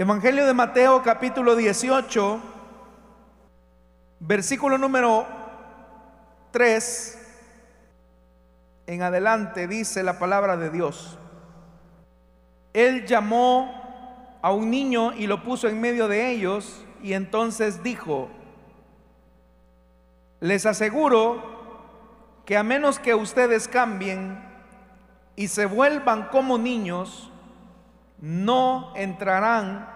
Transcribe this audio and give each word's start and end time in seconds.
Evangelio 0.00 0.46
de 0.46 0.54
Mateo 0.54 1.02
capítulo 1.02 1.56
18, 1.56 2.40
versículo 4.20 4.78
número 4.78 5.26
3 6.52 7.18
en 8.86 9.02
adelante 9.02 9.66
dice 9.66 10.04
la 10.04 10.20
palabra 10.20 10.56
de 10.56 10.70
Dios. 10.70 11.18
Él 12.74 13.06
llamó 13.06 14.38
a 14.40 14.52
un 14.52 14.70
niño 14.70 15.14
y 15.14 15.26
lo 15.26 15.42
puso 15.42 15.66
en 15.66 15.80
medio 15.80 16.06
de 16.06 16.30
ellos 16.30 16.86
y 17.02 17.14
entonces 17.14 17.82
dijo, 17.82 18.28
les 20.38 20.64
aseguro 20.64 21.42
que 22.46 22.56
a 22.56 22.62
menos 22.62 23.00
que 23.00 23.16
ustedes 23.16 23.66
cambien 23.66 24.38
y 25.34 25.48
se 25.48 25.66
vuelvan 25.66 26.28
como 26.28 26.56
niños, 26.56 27.32
no 28.20 28.92
entrarán 28.96 29.88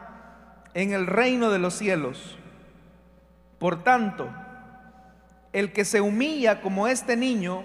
en 0.75 0.93
el 0.93 1.07
reino 1.07 1.50
de 1.50 1.59
los 1.59 1.75
cielos. 1.75 2.39
Por 3.58 3.85
tanto, 3.85 4.29
el 5.53 5.72
que 5.72 5.85
se 5.85 6.00
humilla 6.00 6.61
como 6.61 6.89
este 6.89 7.16
niño 7.16 7.64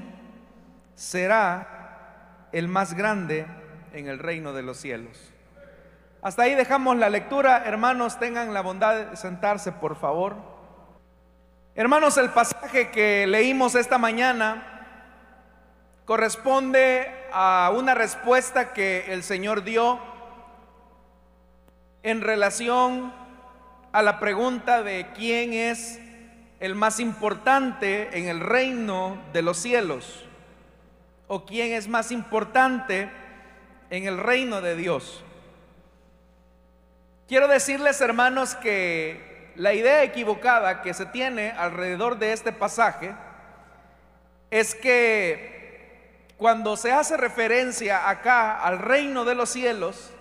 será 0.96 2.50
el 2.52 2.68
más 2.68 2.94
grande 2.94 3.46
en 3.94 4.08
el 4.08 4.20
reino 4.20 4.54
de 4.54 4.64
los 4.64 4.78
cielos. 4.78 5.32
Hasta 6.22 6.44
ahí 6.44 6.56
dejamos 6.56 6.98
la 6.98 7.10
lectura. 7.10 7.64
Hermanos, 7.66 8.20
tengan 8.20 8.54
la 8.54 8.62
bondad 8.62 8.96
de 8.96 9.16
sentarse, 9.16 9.72
por 9.72 9.96
favor. 9.96 10.36
Hermanos, 11.76 12.18
el 12.18 12.32
pasaje 12.32 12.90
que 12.90 13.28
leímos 13.28 13.76
esta 13.76 13.98
mañana 13.98 14.78
corresponde 16.06 17.12
a 17.32 17.72
una 17.76 17.94
respuesta 17.94 18.74
que 18.74 19.14
el 19.14 19.24
Señor 19.24 19.64
dio 19.64 20.00
en 22.08 22.22
relación 22.22 23.14
a 23.92 24.02
la 24.02 24.18
pregunta 24.22 24.82
de 24.82 25.08
quién 25.14 25.52
es 25.52 26.00
el 26.62 26.73
más 26.73 27.02
importante 27.02 28.18
en 28.18 28.30
el 28.30 28.40
reino 28.40 29.22
de 29.34 29.42
los 29.42 29.58
cielos 29.58 30.23
o 31.28 31.46
quién 31.46 31.73
es 31.73 31.90
más 31.90 32.14
importante 32.14 33.09
en 33.90 34.08
el 34.08 34.20
reino 34.20 34.62
de 34.62 34.78
Dios. 34.78 35.22
Quiero 37.28 37.50
decirles, 37.50 38.00
hermanos, 38.00 38.56
que 38.56 39.52
la 39.58 39.74
idea 39.74 40.02
equivocada 40.03 40.81
que 40.81 40.94
se 40.94 41.08
tiene 41.08 41.52
alrededor 41.52 42.20
de 42.20 42.31
este 42.31 42.53
pasaje 42.53 43.14
es 44.50 44.76
que 44.76 46.24
cuando 46.38 46.78
se 46.78 46.94
hace 46.94 47.18
referencia 47.18 48.08
acá 48.09 48.62
al 48.62 48.80
reino 48.80 49.26
de 49.26 49.36
los 49.36 49.50
cielos, 49.50 50.14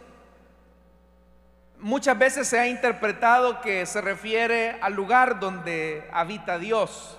muchas 1.80 2.19
veces 2.19 2.48
se 2.48 2.58
ha 2.58 2.66
interpretado 2.66 3.60
que 3.60 3.86
se 3.86 4.00
refiere 4.00 4.78
al 4.80 4.94
lugar 4.94 5.41
donde 5.41 6.08
habita 6.12 6.58
Dios, 6.58 7.19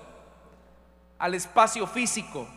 al 1.19 1.33
espacio 1.33 1.88
físico. 1.88 2.47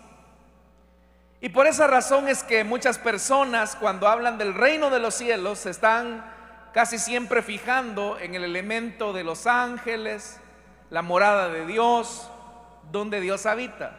Y 1.41 1.48
por 1.48 1.67
esa 1.67 1.87
razón 1.87 2.28
es 2.28 2.43
que 2.45 2.65
muchas 2.65 2.98
personas 2.98 3.77
cuando 3.77 4.09
hablan 4.09 4.37
del 4.37 4.55
reino 4.55 4.91
de 4.91 4.98
los 4.98 5.15
cielos 5.15 5.61
se 5.61 5.71
están 5.71 6.25
casi 6.73 6.98
siempre 6.98 7.43
fijando 7.43 8.19
en 8.19 8.34
el 8.34 8.45
elemento 8.45 9.12
de 9.12 9.25
los 9.25 9.47
ángeles, 9.47 10.39
la 10.91 11.03
morada 11.03 11.48
de 11.48 11.67
Dios, 11.67 12.31
donde 12.91 13.21
Dios 13.21 13.47
habita. 13.47 13.97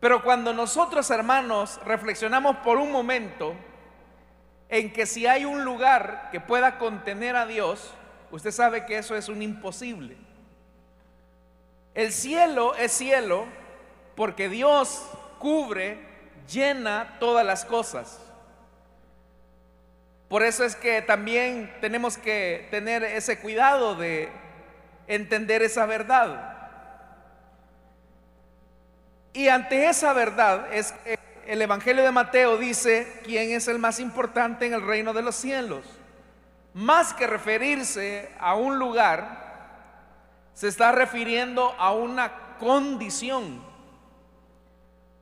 Pero 0.00 0.22
cuando 0.22 0.52
nosotros 0.52 1.10
hermanos 1.10 1.80
reflexionamos 1.84 2.56
por 2.58 2.78
un 2.78 2.92
momento 2.92 3.54
en 4.68 4.92
que 4.92 5.06
si 5.06 5.26
hay 5.26 5.44
un 5.44 5.64
lugar 5.64 6.28
que 6.32 6.40
pueda 6.40 6.78
contener 6.78 7.36
a 7.36 7.46
Dios, 7.46 7.92
usted 8.30 8.50
sabe 8.50 8.86
que 8.86 8.98
eso 8.98 9.14
es 9.14 9.28
un 9.28 9.42
imposible. 9.42 10.16
El 11.94 12.12
cielo 12.12 12.74
es 12.74 12.92
cielo 12.92 13.46
porque 14.16 14.48
Dios 14.48 15.02
cubre, 15.38 15.98
llena 16.50 17.16
todas 17.20 17.44
las 17.44 17.64
cosas. 17.64 18.20
Por 20.28 20.42
eso 20.42 20.64
es 20.64 20.74
que 20.74 21.02
también 21.02 21.72
tenemos 21.80 22.18
que 22.18 22.66
tener 22.70 23.04
ese 23.04 23.38
cuidado 23.38 23.94
de 23.94 24.28
entender 25.06 25.62
esa 25.62 25.86
verdad. 25.86 26.52
Y 29.32 29.48
ante 29.48 29.88
esa 29.88 30.12
verdad 30.12 30.72
es 30.72 30.92
que 30.92 31.18
el 31.46 31.62
Evangelio 31.62 32.02
de 32.02 32.12
Mateo 32.12 32.56
dice 32.56 33.20
quién 33.24 33.50
es 33.52 33.68
el 33.68 33.78
más 33.78 34.00
importante 34.00 34.66
en 34.66 34.74
el 34.74 34.82
reino 34.82 35.12
de 35.12 35.22
los 35.22 35.36
cielos. 35.36 35.84
Más 36.74 37.14
que 37.14 37.26
referirse 37.26 38.30
a 38.38 38.54
un 38.54 38.78
lugar, 38.78 39.46
se 40.54 40.68
está 40.68 40.92
refiriendo 40.92 41.74
a 41.78 41.92
una 41.92 42.56
condición. 42.58 43.62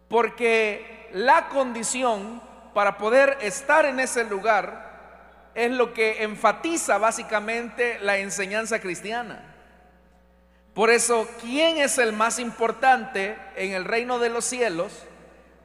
Porque 0.09 1.09
la 1.13 1.49
condición 1.49 2.43
para 2.73 2.99
poder 2.99 3.39
estar 3.41 3.85
en 3.85 4.01
ese 4.01 4.25
lugar 4.25 5.51
es 5.55 5.71
lo 5.71 5.93
que 5.93 6.25
enfatiza 6.25 6.99
básicamente 6.99 7.99
la 8.01 8.19
enseñanza 8.19 8.81
cristiana. 8.81 9.55
Por 10.75 10.91
eso, 10.91 11.29
¿quién 11.41 11.77
es 11.77 11.99
el 11.99 12.13
más 12.13 12.41
importante 12.41 13.39
en 13.55 13.73
el 13.73 13.85
reino 13.85 14.19
de 14.19 14.31
los 14.31 14.45
cielos? 14.45 15.07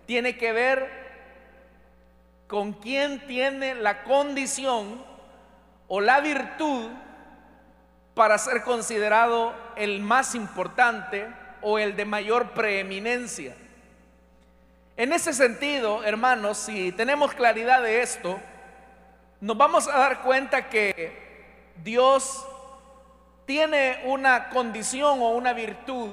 Tiene 0.09 0.37
que 0.37 0.51
ver 0.53 0.89
con 2.47 2.73
quién 2.73 3.27
tiene 3.27 3.75
la 3.75 4.01
condición 4.01 5.05
o 5.87 6.01
la 6.01 6.19
virtud 6.19 6.89
para 8.15 8.39
ser 8.39 8.63
considerado 8.63 9.53
el 9.75 9.99
más 9.99 10.33
importante 10.33 11.27
o 11.61 11.77
el 11.77 11.95
de 11.95 12.05
mayor 12.05 12.53
preeminencia. 12.55 13.55
En 14.97 15.13
ese 15.13 15.31
sentido, 15.31 16.03
hermanos, 16.03 16.57
si 16.57 16.91
tenemos 16.91 17.35
claridad 17.35 17.83
de 17.83 18.01
esto, 18.01 18.39
nos 19.41 19.57
vamos 19.57 19.87
a 19.87 19.95
dar 19.95 20.23
cuenta 20.23 20.69
que 20.69 21.69
Dios 21.83 22.47
tiene 23.45 24.01
una 24.05 24.49
condición 24.49 25.21
o 25.21 25.29
una 25.33 25.53
virtud 25.53 26.09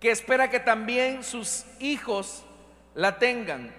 que 0.00 0.10
espera 0.10 0.48
que 0.48 0.60
también 0.60 1.22
sus 1.22 1.66
hijos 1.78 2.42
la 2.94 3.18
tengan. 3.18 3.72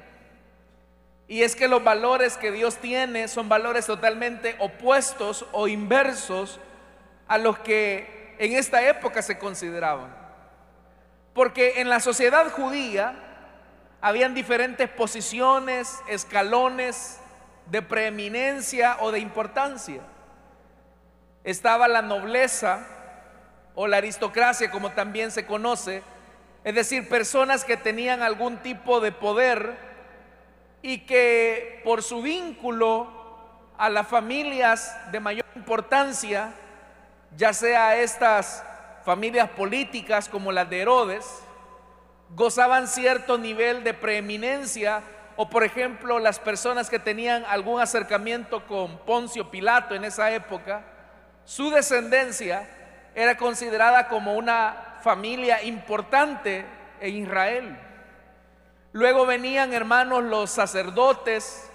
Y 1.27 1.43
es 1.43 1.55
que 1.55 1.67
los 1.67 1.83
valores 1.83 2.37
que 2.37 2.51
Dios 2.51 2.77
tiene 2.77 3.27
son 3.27 3.49
valores 3.49 3.87
totalmente 3.87 4.55
opuestos 4.59 5.45
o 5.51 5.67
inversos 5.67 6.59
a 7.27 7.37
los 7.37 7.57
que 7.59 8.35
en 8.37 8.53
esta 8.53 8.87
época 8.87 9.21
se 9.21 9.39
consideraban. 9.39 10.15
Porque 11.33 11.81
en 11.81 11.89
la 11.89 11.99
sociedad 11.99 12.51
judía 12.51 13.15
habían 14.01 14.33
diferentes 14.33 14.89
posiciones, 14.89 16.01
escalones 16.07 17.19
de 17.67 17.81
preeminencia 17.81 18.97
o 18.99 19.11
de 19.11 19.19
importancia. 19.19 20.01
Estaba 21.43 21.87
la 21.87 22.01
nobleza 22.01 22.85
o 23.73 23.87
la 23.87 23.97
aristocracia, 23.97 24.69
como 24.69 24.91
también 24.91 25.31
se 25.31 25.45
conoce, 25.45 26.03
es 26.63 26.75
decir, 26.75 27.09
personas 27.09 27.65
que 27.65 27.77
tenían 27.77 28.21
algún 28.21 28.57
tipo 28.57 28.99
de 28.99 29.11
poder 29.11 29.75
y 30.81 30.99
que 30.99 31.81
por 31.83 32.03
su 32.03 32.21
vínculo 32.21 33.09
a 33.77 33.89
las 33.89 34.07
familias 34.07 34.95
de 35.11 35.19
mayor 35.19 35.45
importancia, 35.55 36.53
ya 37.35 37.51
sea 37.53 37.95
estas 37.95 38.63
familias 39.03 39.49
políticas 39.49 40.29
como 40.29 40.51
las 40.51 40.69
de 40.69 40.81
Herodes, 40.81 41.25
gozaban 42.35 42.87
cierto 42.87 43.37
nivel 43.39 43.83
de 43.83 43.95
preeminencia 43.95 45.01
o 45.37 45.49
por 45.49 45.63
ejemplo 45.63 46.19
las 46.19 46.39
personas 46.39 46.89
que 46.89 46.99
tenían 46.99 47.43
algún 47.47 47.81
acercamiento 47.81 48.67
con 48.67 48.99
Poncio 48.99 49.49
Pilato 49.49 49.95
en 49.95 50.03
esa 50.03 50.31
época, 50.31 50.83
su 51.45 51.71
descendencia 51.71 52.69
era 53.15 53.35
considerada 53.35 54.07
como 54.07 54.35
una 54.35 54.90
familia 55.01 55.63
importante 55.63 56.65
en 56.99 57.15
Israel. 57.15 57.77
Luego 58.93 59.25
venían 59.25 59.73
hermanos 59.73 60.23
los 60.23 60.49
sacerdotes 60.49 61.69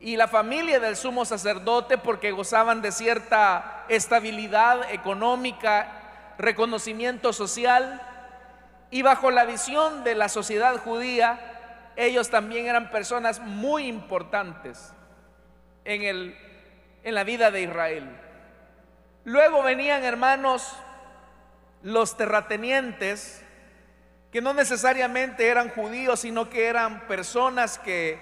y 0.00 0.16
la 0.16 0.28
familia 0.28 0.80
del 0.80 0.96
sumo 0.96 1.24
sacerdote 1.24 1.98
porque 1.98 2.30
gozaban 2.30 2.82
de 2.82 2.92
cierta 2.92 3.84
estabilidad 3.88 4.90
económica, 4.92 6.34
reconocimiento 6.38 7.32
social 7.32 8.00
y 8.90 9.02
bajo 9.02 9.30
la 9.30 9.44
visión 9.44 10.04
de 10.04 10.14
la 10.14 10.28
sociedad 10.28 10.76
judía, 10.78 11.38
ellos 11.96 12.30
también 12.30 12.66
eran 12.66 12.90
personas 12.90 13.40
muy 13.40 13.86
importantes 13.86 14.92
en, 15.84 16.02
el, 16.02 16.36
en 17.02 17.14
la 17.14 17.24
vida 17.24 17.50
de 17.50 17.62
Israel. 17.62 18.08
Luego 19.24 19.62
venían 19.62 20.04
hermanos 20.04 20.76
los 21.84 22.16
terratenientes, 22.16 23.44
que 24.32 24.40
no 24.40 24.54
necesariamente 24.54 25.46
eran 25.46 25.68
judíos, 25.68 26.20
sino 26.20 26.48
que 26.48 26.66
eran 26.66 27.06
personas 27.06 27.78
que 27.78 28.18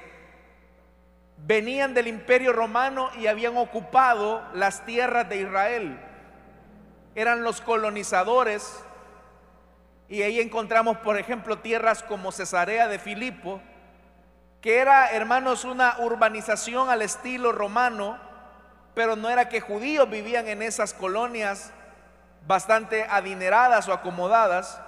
venían 1.39 1.95
del 1.95 2.09
imperio 2.09 2.53
romano 2.53 3.11
y 3.19 3.29
habían 3.29 3.57
ocupado 3.57 4.43
las 4.53 4.85
tierras 4.85 5.29
de 5.29 5.37
Israel. 5.39 5.99
Eran 7.15 7.45
los 7.45 7.61
colonizadores 7.61 8.85
y 10.09 10.23
ahí 10.23 10.41
encontramos, 10.41 10.99
por 10.99 11.17
ejemplo, 11.17 11.61
tierras 11.61 12.03
como 12.03 12.33
Cesarea 12.33 12.89
de 12.89 12.99
Filipo, 12.99 13.63
que 14.61 14.79
era, 14.79 15.13
hermanos, 15.13 15.65
una 15.65 15.97
urbanización 16.01 16.91
al 16.91 17.01
estilo 17.01 17.53
romano, 17.53 18.19
pero 18.95 19.15
no 19.15 19.31
era 19.31 19.49
que 19.49 19.61
judíos 19.61 20.11
vivían 20.11 20.49
en 20.49 20.63
esas 20.63 20.93
colonias 20.93 21.73
bastante 22.47 23.05
adineradas 23.09 23.89
o 23.89 23.93
acomodadas, 23.93 24.81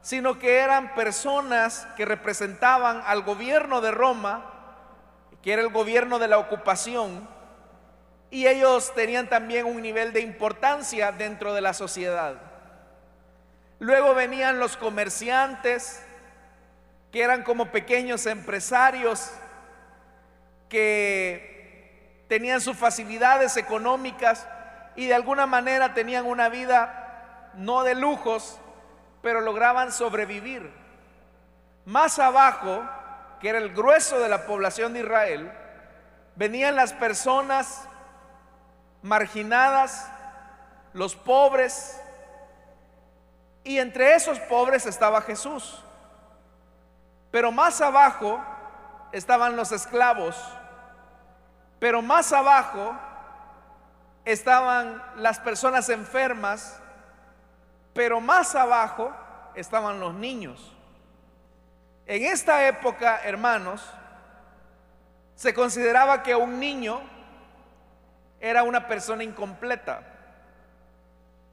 sino 0.00 0.38
que 0.38 0.58
eran 0.58 0.94
personas 0.94 1.86
que 1.96 2.04
representaban 2.04 3.02
al 3.06 3.22
gobierno 3.22 3.80
de 3.80 3.92
Roma, 3.92 4.44
que 5.42 5.52
era 5.52 5.62
el 5.62 5.70
gobierno 5.70 6.18
de 6.18 6.28
la 6.28 6.38
ocupación, 6.38 7.28
y 8.30 8.46
ellos 8.46 8.92
tenían 8.94 9.28
también 9.28 9.66
un 9.66 9.80
nivel 9.82 10.12
de 10.12 10.20
importancia 10.20 11.12
dentro 11.12 11.52
de 11.54 11.60
la 11.60 11.74
sociedad. 11.74 12.34
Luego 13.78 14.14
venían 14.14 14.58
los 14.58 14.76
comerciantes, 14.76 16.02
que 17.12 17.22
eran 17.22 17.42
como 17.42 17.66
pequeños 17.66 18.26
empresarios 18.26 19.30
que 20.68 22.24
tenían 22.28 22.62
sus 22.62 22.76
facilidades 22.76 23.58
económicas 23.58 24.48
y 24.96 25.06
de 25.06 25.14
alguna 25.14 25.46
manera 25.46 25.94
tenían 25.94 26.26
una 26.26 26.48
vida 26.48 27.50
no 27.54 27.82
de 27.82 27.94
lujos, 27.94 28.58
pero 29.22 29.40
lograban 29.40 29.92
sobrevivir. 29.92 30.72
Más 31.84 32.18
abajo, 32.18 32.82
que 33.40 33.48
era 33.48 33.58
el 33.58 33.74
grueso 33.74 34.18
de 34.20 34.28
la 34.28 34.46
población 34.46 34.92
de 34.92 35.00
Israel, 35.00 35.52
venían 36.36 36.76
las 36.76 36.92
personas 36.92 37.88
marginadas, 39.02 40.10
los 40.92 41.16
pobres, 41.16 42.00
y 43.64 43.78
entre 43.78 44.14
esos 44.14 44.38
pobres 44.40 44.86
estaba 44.86 45.20
Jesús. 45.22 45.82
Pero 47.30 47.52
más 47.52 47.80
abajo 47.80 48.40
estaban 49.12 49.56
los 49.56 49.72
esclavos. 49.72 50.36
Pero 51.78 52.02
más 52.02 52.32
abajo 52.32 52.94
estaban 54.24 55.02
las 55.16 55.38
personas 55.40 55.88
enfermas. 55.88 56.78
Pero 57.94 58.20
más 58.20 58.54
abajo 58.54 59.12
estaban 59.54 60.00
los 60.00 60.14
niños. 60.14 60.72
En 62.06 62.24
esta 62.24 62.66
época, 62.66 63.20
hermanos, 63.22 63.82
se 65.34 65.52
consideraba 65.52 66.22
que 66.22 66.34
un 66.34 66.58
niño 66.58 67.00
era 68.40 68.62
una 68.62 68.88
persona 68.88 69.22
incompleta. 69.24 70.02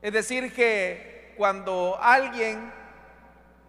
Es 0.02 0.14
decir, 0.14 0.54
que 0.54 1.34
cuando 1.38 2.00
alguien 2.02 2.72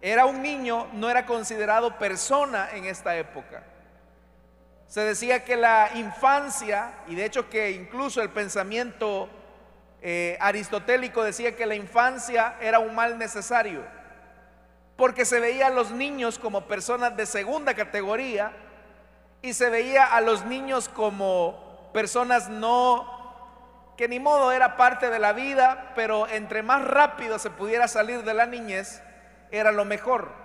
era 0.01 0.25
un 0.25 0.41
niño, 0.41 0.87
no 0.93 1.09
era 1.09 1.25
considerado 1.25 1.97
persona 1.97 2.69
en 2.73 2.85
esta 2.85 3.15
época. 3.17 3.63
Se 4.91 4.99
decía 5.05 5.45
que 5.45 5.55
la 5.55 5.89
infancia, 5.95 6.91
y 7.07 7.15
de 7.15 7.23
hecho 7.23 7.49
que 7.49 7.71
incluso 7.71 8.21
el 8.21 8.29
pensamiento 8.29 9.29
eh, 10.01 10.37
aristotélico 10.41 11.23
decía 11.23 11.55
que 11.55 11.65
la 11.65 11.75
infancia 11.75 12.57
era 12.59 12.79
un 12.79 12.93
mal 12.93 13.17
necesario, 13.17 13.85
porque 14.97 15.23
se 15.23 15.39
veía 15.39 15.67
a 15.67 15.69
los 15.69 15.91
niños 15.91 16.37
como 16.37 16.67
personas 16.67 17.15
de 17.15 17.25
segunda 17.25 17.73
categoría 17.73 18.51
y 19.41 19.53
se 19.53 19.69
veía 19.69 20.03
a 20.03 20.19
los 20.19 20.43
niños 20.43 20.89
como 20.89 21.89
personas 21.93 22.49
no 22.49 23.93
que 23.95 24.09
ni 24.09 24.19
modo 24.19 24.51
era 24.51 24.75
parte 24.75 25.09
de 25.09 25.19
la 25.19 25.31
vida, 25.31 25.93
pero 25.95 26.27
entre 26.27 26.63
más 26.63 26.83
rápido 26.83 27.39
se 27.39 27.49
pudiera 27.49 27.87
salir 27.87 28.25
de 28.25 28.33
la 28.33 28.45
niñez, 28.45 29.01
era 29.51 29.71
lo 29.71 29.85
mejor, 29.85 30.40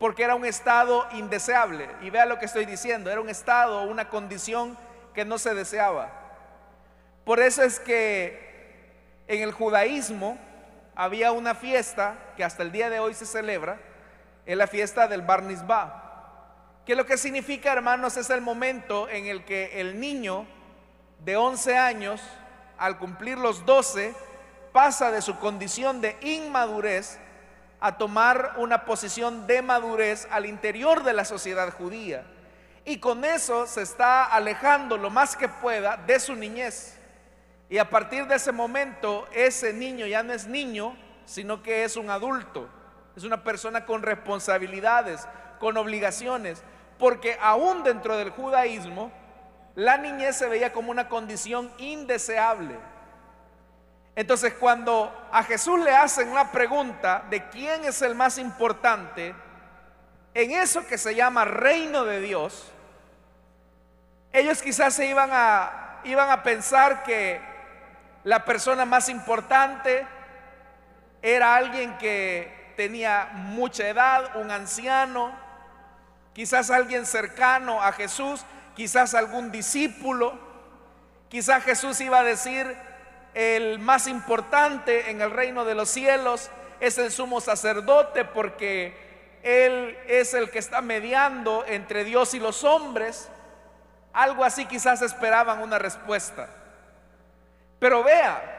porque 0.00 0.24
era 0.24 0.34
un 0.34 0.46
estado 0.46 1.06
indeseable. 1.12 1.88
Y 2.00 2.08
vea 2.08 2.24
lo 2.24 2.38
que 2.38 2.46
estoy 2.46 2.64
diciendo, 2.64 3.10
era 3.10 3.20
un 3.20 3.28
estado, 3.28 3.82
una 3.82 4.08
condición 4.08 4.76
que 5.14 5.26
no 5.26 5.38
se 5.38 5.54
deseaba. 5.54 6.10
Por 7.24 7.38
eso 7.38 7.62
es 7.62 7.78
que 7.78 8.88
en 9.28 9.42
el 9.42 9.52
judaísmo 9.52 10.38
había 10.96 11.32
una 11.32 11.54
fiesta 11.54 12.14
que 12.34 12.42
hasta 12.42 12.62
el 12.62 12.72
día 12.72 12.88
de 12.88 12.98
hoy 12.98 13.12
se 13.12 13.26
celebra, 13.26 13.78
es 14.46 14.56
la 14.56 14.66
fiesta 14.66 15.06
del 15.06 15.20
Bar 15.20 15.44
que 16.86 16.96
lo 16.96 17.04
que 17.04 17.18
significa, 17.18 17.70
hermanos, 17.70 18.16
es 18.16 18.30
el 18.30 18.40
momento 18.40 19.06
en 19.10 19.26
el 19.26 19.44
que 19.44 19.80
el 19.80 20.00
niño 20.00 20.46
de 21.24 21.36
11 21.36 21.76
años, 21.76 22.22
al 22.78 22.96
cumplir 22.96 23.36
los 23.36 23.66
12, 23.66 24.14
pasa 24.72 25.10
de 25.10 25.20
su 25.20 25.38
condición 25.38 26.00
de 26.00 26.16
inmadurez 26.22 27.18
a 27.80 27.96
tomar 27.96 28.54
una 28.58 28.84
posición 28.84 29.46
de 29.46 29.62
madurez 29.62 30.28
al 30.30 30.46
interior 30.46 31.02
de 31.02 31.14
la 31.14 31.24
sociedad 31.24 31.72
judía. 31.72 32.24
Y 32.84 32.98
con 32.98 33.24
eso 33.24 33.66
se 33.66 33.82
está 33.82 34.24
alejando 34.24 34.96
lo 34.96 35.10
más 35.10 35.36
que 35.36 35.48
pueda 35.48 35.96
de 35.96 36.20
su 36.20 36.34
niñez. 36.34 36.98
Y 37.68 37.78
a 37.78 37.88
partir 37.88 38.26
de 38.26 38.34
ese 38.34 38.52
momento, 38.52 39.26
ese 39.32 39.72
niño 39.72 40.06
ya 40.06 40.22
no 40.22 40.32
es 40.32 40.46
niño, 40.46 40.96
sino 41.24 41.62
que 41.62 41.84
es 41.84 41.96
un 41.96 42.10
adulto. 42.10 42.68
Es 43.16 43.24
una 43.24 43.44
persona 43.44 43.86
con 43.86 44.02
responsabilidades, 44.02 45.26
con 45.58 45.76
obligaciones. 45.76 46.62
Porque 46.98 47.38
aún 47.40 47.82
dentro 47.82 48.16
del 48.16 48.30
judaísmo, 48.30 49.12
la 49.74 49.96
niñez 49.98 50.36
se 50.36 50.48
veía 50.48 50.72
como 50.72 50.90
una 50.90 51.08
condición 51.08 51.70
indeseable. 51.78 52.76
Entonces 54.16 54.54
cuando 54.54 55.28
a 55.32 55.42
Jesús 55.44 55.80
le 55.80 55.94
hacen 55.94 56.34
la 56.34 56.50
pregunta 56.50 57.24
de 57.30 57.48
quién 57.48 57.84
es 57.84 58.02
el 58.02 58.14
más 58.14 58.38
importante, 58.38 59.34
en 60.34 60.50
eso 60.52 60.86
que 60.86 60.98
se 60.98 61.14
llama 61.14 61.44
reino 61.44 62.04
de 62.04 62.20
Dios, 62.20 62.70
ellos 64.32 64.62
quizás 64.62 64.94
se 64.94 65.06
iban 65.06 65.30
a, 65.32 66.00
iban 66.04 66.30
a 66.30 66.42
pensar 66.42 67.02
que 67.02 67.40
la 68.24 68.44
persona 68.44 68.84
más 68.84 69.08
importante 69.08 70.06
era 71.22 71.56
alguien 71.56 71.96
que 71.98 72.72
tenía 72.76 73.30
mucha 73.34 73.88
edad, 73.88 74.36
un 74.36 74.50
anciano, 74.50 75.32
quizás 76.32 76.70
alguien 76.70 77.06
cercano 77.06 77.82
a 77.82 77.92
Jesús, 77.92 78.44
quizás 78.74 79.14
algún 79.14 79.50
discípulo, 79.50 80.38
quizás 81.28 81.64
Jesús 81.64 82.00
iba 82.00 82.20
a 82.20 82.24
decir, 82.24 82.76
el 83.34 83.78
más 83.78 84.06
importante 84.06 85.10
en 85.10 85.20
el 85.20 85.30
reino 85.30 85.64
de 85.64 85.74
los 85.74 85.88
cielos 85.88 86.50
es 86.80 86.98
el 86.98 87.12
sumo 87.12 87.40
sacerdote 87.40 88.24
porque 88.24 88.94
Él 89.42 89.96
es 90.06 90.34
el 90.34 90.50
que 90.50 90.58
está 90.58 90.80
mediando 90.80 91.64
entre 91.66 92.04
Dios 92.04 92.34
y 92.34 92.40
los 92.40 92.64
hombres. 92.64 93.28
Algo 94.12 94.44
así 94.44 94.66
quizás 94.66 95.02
esperaban 95.02 95.62
una 95.62 95.78
respuesta. 95.78 96.48
Pero 97.78 98.02
vea, 98.02 98.58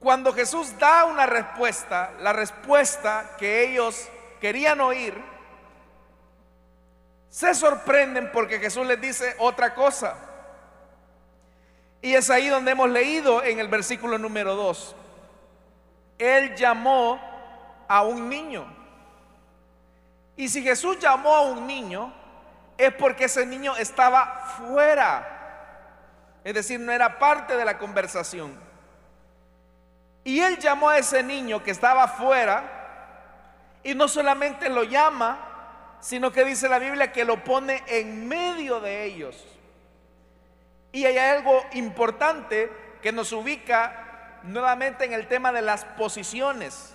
cuando 0.00 0.32
Jesús 0.32 0.78
da 0.78 1.04
una 1.06 1.26
respuesta, 1.26 2.12
la 2.20 2.32
respuesta 2.32 3.30
que 3.38 3.64
ellos 3.64 4.08
querían 4.40 4.80
oír, 4.80 5.14
se 7.30 7.54
sorprenden 7.54 8.30
porque 8.32 8.58
Jesús 8.58 8.86
les 8.86 9.00
dice 9.00 9.34
otra 9.38 9.74
cosa. 9.74 10.27
Y 12.00 12.14
es 12.14 12.30
ahí 12.30 12.48
donde 12.48 12.72
hemos 12.72 12.88
leído 12.88 13.42
en 13.42 13.58
el 13.58 13.68
versículo 13.68 14.18
número 14.18 14.54
2. 14.54 14.94
Él 16.18 16.54
llamó 16.54 17.20
a 17.88 18.02
un 18.02 18.28
niño. 18.28 18.66
Y 20.36 20.48
si 20.48 20.62
Jesús 20.62 20.98
llamó 20.98 21.34
a 21.34 21.40
un 21.42 21.66
niño, 21.66 22.12
es 22.76 22.94
porque 22.94 23.24
ese 23.24 23.44
niño 23.44 23.76
estaba 23.76 24.56
fuera. 24.56 25.34
Es 26.44 26.54
decir, 26.54 26.78
no 26.78 26.92
era 26.92 27.18
parte 27.18 27.56
de 27.56 27.64
la 27.64 27.76
conversación. 27.78 28.56
Y 30.22 30.40
él 30.40 30.58
llamó 30.58 30.88
a 30.88 30.98
ese 30.98 31.22
niño 31.22 31.62
que 31.62 31.70
estaba 31.70 32.06
fuera 32.06 32.62
y 33.82 33.94
no 33.94 34.06
solamente 34.08 34.68
lo 34.68 34.84
llama, 34.84 35.96
sino 36.00 36.30
que 36.30 36.44
dice 36.44 36.68
la 36.68 36.78
Biblia 36.78 37.12
que 37.12 37.24
lo 37.24 37.42
pone 37.42 37.82
en 37.86 38.28
medio 38.28 38.80
de 38.80 39.04
ellos. 39.04 39.44
Y 40.92 41.04
hay 41.04 41.18
algo 41.18 41.64
importante 41.72 42.70
que 43.02 43.12
nos 43.12 43.32
ubica 43.32 44.40
nuevamente 44.42 45.04
en 45.04 45.12
el 45.12 45.26
tema 45.26 45.52
de 45.52 45.62
las 45.62 45.84
posiciones. 45.84 46.94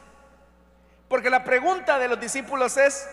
Porque 1.08 1.30
la 1.30 1.44
pregunta 1.44 2.00
de 2.00 2.08
los 2.08 2.20
discípulos 2.20 2.78
es, 2.78 3.08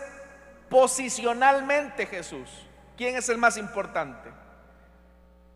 posicionalmente 0.69 2.05
Jesús, 2.05 2.49
¿quién 2.97 3.15
es 3.15 3.29
el 3.29 3.37
más 3.37 3.57
importante? 3.57 4.31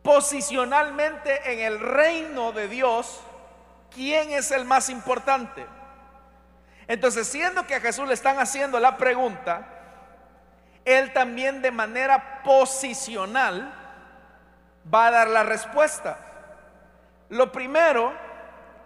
Posicionalmente 0.03 1.53
en 1.53 1.59
el 1.59 1.79
reino 1.79 2.51
de 2.51 2.67
Dios, 2.67 3.21
¿quién 3.93 4.31
es 4.31 4.51
el 4.51 4.65
más 4.65 4.89
importante? 4.89 5.65
Entonces, 6.87 7.27
siendo 7.27 7.65
que 7.65 7.75
a 7.75 7.81
Jesús 7.81 8.07
le 8.07 8.13
están 8.13 8.37
haciendo 8.39 8.79
la 8.79 8.97
pregunta, 8.97 9.67
Él 10.83 11.13
también 11.13 11.61
de 11.63 11.71
manera 11.71 12.43
posicional 12.43 13.84
va 14.93 15.07
a 15.07 15.11
dar 15.11 15.29
la 15.29 15.43
respuesta. 15.43 16.17
Lo 17.29 17.51
primero 17.51 18.13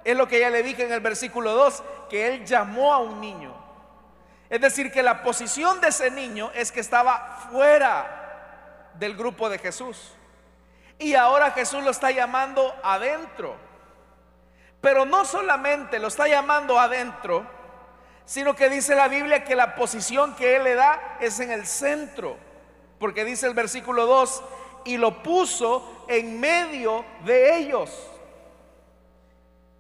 es 0.04 0.16
lo 0.16 0.28
que 0.28 0.40
ya 0.40 0.50
le 0.50 0.64
dije 0.64 0.86
en 0.86 0.92
el 0.92 1.02
versículo 1.02 1.54
2, 1.54 1.84
que 2.10 2.28
Él 2.28 2.46
llamó 2.46 2.94
a 2.94 3.00
un 3.00 3.20
niño. 3.20 3.54
Es 4.50 4.62
decir, 4.62 4.92
que 4.92 5.04
la 5.04 5.22
posición 5.22 5.80
de 5.80 5.90
ese 5.90 6.10
niño 6.10 6.52
es 6.56 6.72
que 6.72 6.80
estaba 6.80 7.48
fuera 7.52 8.90
del 8.96 9.16
grupo 9.16 9.50
de 9.50 9.60
Jesús. 9.60 10.14
Y 10.98 11.16
ahora 11.16 11.52
Jesús 11.52 11.84
lo 11.84 11.92
está 11.92 12.12
llamando 12.12 12.76
adentro. 12.84 13.56
Pero 14.82 15.06
no 15.06 15.26
solamente 15.26 16.00
lo 16.00 16.08
está 16.08 16.28
llamando 16.28 16.80
adentro, 16.80 17.46
sino 18.26 18.56
que 18.56 18.70
dice 18.70 18.96
la 18.96 19.08
Biblia 19.08 19.44
que 19.44 19.56
la 19.56 19.76
posición 19.76 20.36
que 20.36 20.56
Él 20.56 20.64
le 20.64 20.76
da 20.76 21.18
es 21.20 21.40
en 21.40 21.52
el 21.52 21.68
centro. 21.68 22.38
Porque 23.00 23.26
dice 23.26 23.48
el 23.48 23.54
versículo 23.54 24.06
2, 24.06 24.44
y 24.86 24.98
lo 24.98 25.22
puso 25.24 26.06
en 26.08 26.40
medio 26.40 27.06
de 27.26 27.58
ellos. 27.58 27.92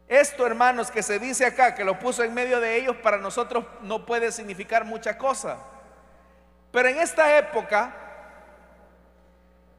Esto, 0.07 0.45
hermanos, 0.47 0.89
que 0.89 1.03
se 1.03 1.19
dice 1.19 1.45
acá, 1.45 1.75
que 1.75 1.83
lo 1.83 1.99
puso 1.99 2.23
en 2.23 2.33
medio 2.33 2.59
de 2.59 2.77
ellos, 2.77 2.95
para 2.97 3.17
nosotros 3.17 3.65
no 3.81 4.05
puede 4.05 4.31
significar 4.31 4.83
mucha 4.83 5.17
cosa. 5.17 5.57
Pero 6.71 6.89
en 6.89 6.97
esta 6.97 7.37
época, 7.37 7.93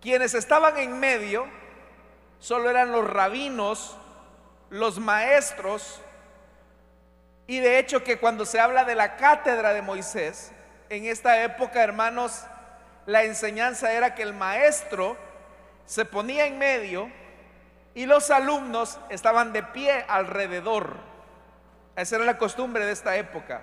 quienes 0.01 0.35
estaban 0.35 0.79
en 0.79 0.99
medio 0.99 1.47
solo 2.39 2.71
eran 2.71 2.93
los 2.93 3.09
rabinos, 3.09 3.97
los 4.71 4.99
maestros, 4.99 6.01
y 7.47 7.59
de 7.59 7.81
hecho 7.81 8.05
que 8.05 8.19
cuando 8.19 8.47
se 8.47 8.61
habla 8.61 8.85
de 8.85 8.95
la 8.95 9.17
cátedra 9.17 9.75
de 9.75 9.83
Moisés, 9.83 10.53
en 10.89 11.07
esta 11.07 11.43
época, 11.43 11.83
hermanos, 11.83 12.45
la 13.07 13.25
enseñanza 13.25 13.93
era 13.93 14.15
que 14.15 14.23
el 14.23 14.35
maestro 14.35 15.17
se 15.87 16.05
ponía 16.05 16.47
en 16.47 16.59
medio 16.59 17.11
y 17.95 18.07
los 18.07 18.31
alumnos 18.31 18.99
estaban 19.09 19.53
de 19.53 19.63
pie 19.63 20.05
alrededor. 20.09 20.97
Esa 21.97 22.17
era 22.17 22.25
la 22.25 22.39
costumbre 22.39 22.85
de 22.87 22.93
esta 22.93 23.17
época. 23.17 23.63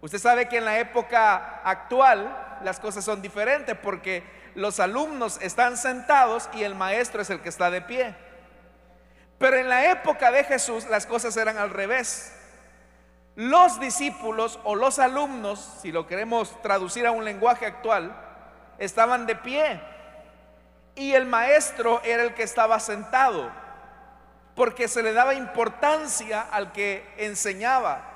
Usted 0.00 0.18
sabe 0.18 0.48
que 0.48 0.58
en 0.58 0.64
la 0.64 0.78
época 0.78 1.60
actual 1.64 2.58
las 2.62 2.80
cosas 2.80 3.04
son 3.04 3.20
diferentes 3.20 3.76
porque 3.76 4.22
los 4.54 4.80
alumnos 4.80 5.38
están 5.42 5.76
sentados 5.76 6.48
y 6.54 6.62
el 6.62 6.74
maestro 6.74 7.22
es 7.22 7.30
el 7.30 7.40
que 7.40 7.48
está 7.48 7.70
de 7.70 7.82
pie. 7.82 8.14
Pero 9.38 9.56
en 9.56 9.68
la 9.68 9.90
época 9.90 10.30
de 10.30 10.44
Jesús 10.44 10.86
las 10.88 11.06
cosas 11.06 11.36
eran 11.36 11.58
al 11.58 11.70
revés. 11.70 12.36
Los 13.36 13.80
discípulos 13.80 14.60
o 14.64 14.74
los 14.74 14.98
alumnos, 14.98 15.78
si 15.80 15.92
lo 15.92 16.06
queremos 16.06 16.60
traducir 16.62 17.06
a 17.06 17.12
un 17.12 17.24
lenguaje 17.24 17.66
actual, 17.66 18.14
estaban 18.80 19.26
de 19.26 19.36
pie 19.36 19.80
y 20.96 21.12
el 21.12 21.26
maestro 21.26 22.02
era 22.02 22.24
el 22.24 22.34
que 22.34 22.42
estaba 22.42 22.80
sentado, 22.80 23.50
porque 24.56 24.88
se 24.88 25.02
le 25.02 25.12
daba 25.12 25.34
importancia 25.34 26.40
al 26.50 26.72
que 26.72 27.06
enseñaba. 27.18 28.06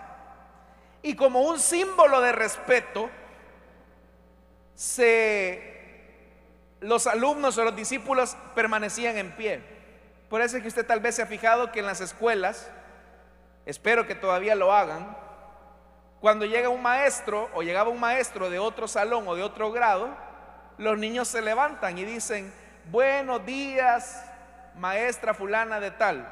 Y 1.02 1.14
como 1.14 1.42
un 1.42 1.60
símbolo 1.60 2.20
de 2.20 2.32
respeto, 2.32 3.10
los 6.80 7.06
alumnos 7.06 7.56
o 7.58 7.64
los 7.64 7.76
discípulos 7.76 8.36
permanecían 8.54 9.16
en 9.18 9.32
pie. 9.36 9.62
Por 10.28 10.40
eso 10.40 10.56
es 10.56 10.62
que 10.62 10.68
usted 10.68 10.86
tal 10.86 11.00
vez 11.00 11.14
se 11.14 11.22
ha 11.22 11.26
fijado 11.26 11.70
que 11.70 11.80
en 11.80 11.86
las 11.86 12.00
escuelas, 12.00 12.70
espero 13.66 14.06
que 14.06 14.14
todavía 14.14 14.54
lo 14.54 14.72
hagan, 14.72 15.16
cuando 16.20 16.46
llega 16.46 16.70
un 16.70 16.82
maestro 16.82 17.50
o 17.54 17.62
llegaba 17.62 17.90
un 17.90 18.00
maestro 18.00 18.48
de 18.48 18.58
otro 18.58 18.88
salón 18.88 19.28
o 19.28 19.34
de 19.34 19.42
otro 19.42 19.70
grado, 19.70 20.23
los 20.78 20.98
niños 20.98 21.28
se 21.28 21.42
levantan 21.42 21.96
y 21.98 22.04
dicen, 22.04 22.52
buenos 22.90 23.44
días, 23.46 24.24
maestra 24.76 25.34
fulana 25.34 25.80
de 25.80 25.90
tal. 25.90 26.28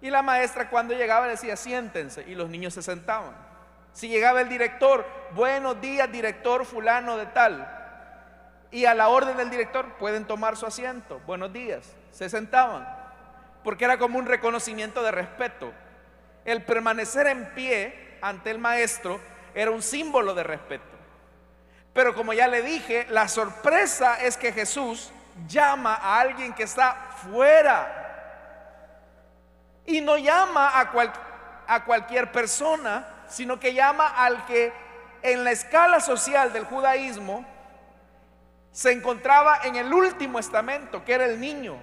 Y 0.00 0.10
la 0.10 0.22
maestra 0.22 0.70
cuando 0.70 0.94
llegaba 0.94 1.26
decía, 1.26 1.56
siéntense, 1.56 2.24
y 2.28 2.34
los 2.34 2.48
niños 2.48 2.74
se 2.74 2.82
sentaban. 2.82 3.34
Si 3.92 4.08
llegaba 4.08 4.40
el 4.40 4.48
director, 4.48 5.04
buenos 5.32 5.80
días, 5.80 6.10
director 6.10 6.64
fulano 6.64 7.16
de 7.16 7.26
tal. 7.26 7.74
Y 8.70 8.84
a 8.84 8.94
la 8.94 9.08
orden 9.08 9.36
del 9.36 9.50
director, 9.50 9.94
pueden 9.94 10.26
tomar 10.26 10.56
su 10.56 10.66
asiento, 10.66 11.20
buenos 11.26 11.52
días, 11.52 11.96
se 12.12 12.28
sentaban. 12.28 12.86
Porque 13.64 13.86
era 13.86 13.98
como 13.98 14.18
un 14.18 14.26
reconocimiento 14.26 15.02
de 15.02 15.10
respeto. 15.10 15.72
El 16.44 16.62
permanecer 16.62 17.26
en 17.26 17.46
pie 17.54 18.18
ante 18.20 18.50
el 18.50 18.58
maestro 18.58 19.20
era 19.54 19.70
un 19.70 19.82
símbolo 19.82 20.34
de 20.34 20.44
respeto. 20.44 20.97
Pero 21.92 22.14
como 22.14 22.32
ya 22.32 22.48
le 22.48 22.62
dije, 22.62 23.06
la 23.10 23.28
sorpresa 23.28 24.20
es 24.20 24.36
que 24.36 24.52
Jesús 24.52 25.10
llama 25.46 25.94
a 25.94 26.20
alguien 26.20 26.52
que 26.52 26.64
está 26.64 26.94
fuera. 27.22 27.94
Y 29.86 30.00
no 30.00 30.16
llama 30.18 30.68
a, 30.68 30.90
a 31.66 31.84
cualquier 31.84 32.30
persona, 32.30 33.06
sino 33.28 33.58
que 33.58 33.74
llama 33.74 34.06
al 34.06 34.44
que 34.46 34.72
en 35.22 35.44
la 35.44 35.50
escala 35.50 36.00
social 36.00 36.52
del 36.52 36.64
judaísmo 36.64 37.44
se 38.70 38.92
encontraba 38.92 39.60
en 39.64 39.76
el 39.76 39.92
último 39.92 40.38
estamento, 40.38 41.04
que 41.04 41.14
era 41.14 41.24
el 41.24 41.40
niño. 41.40 41.76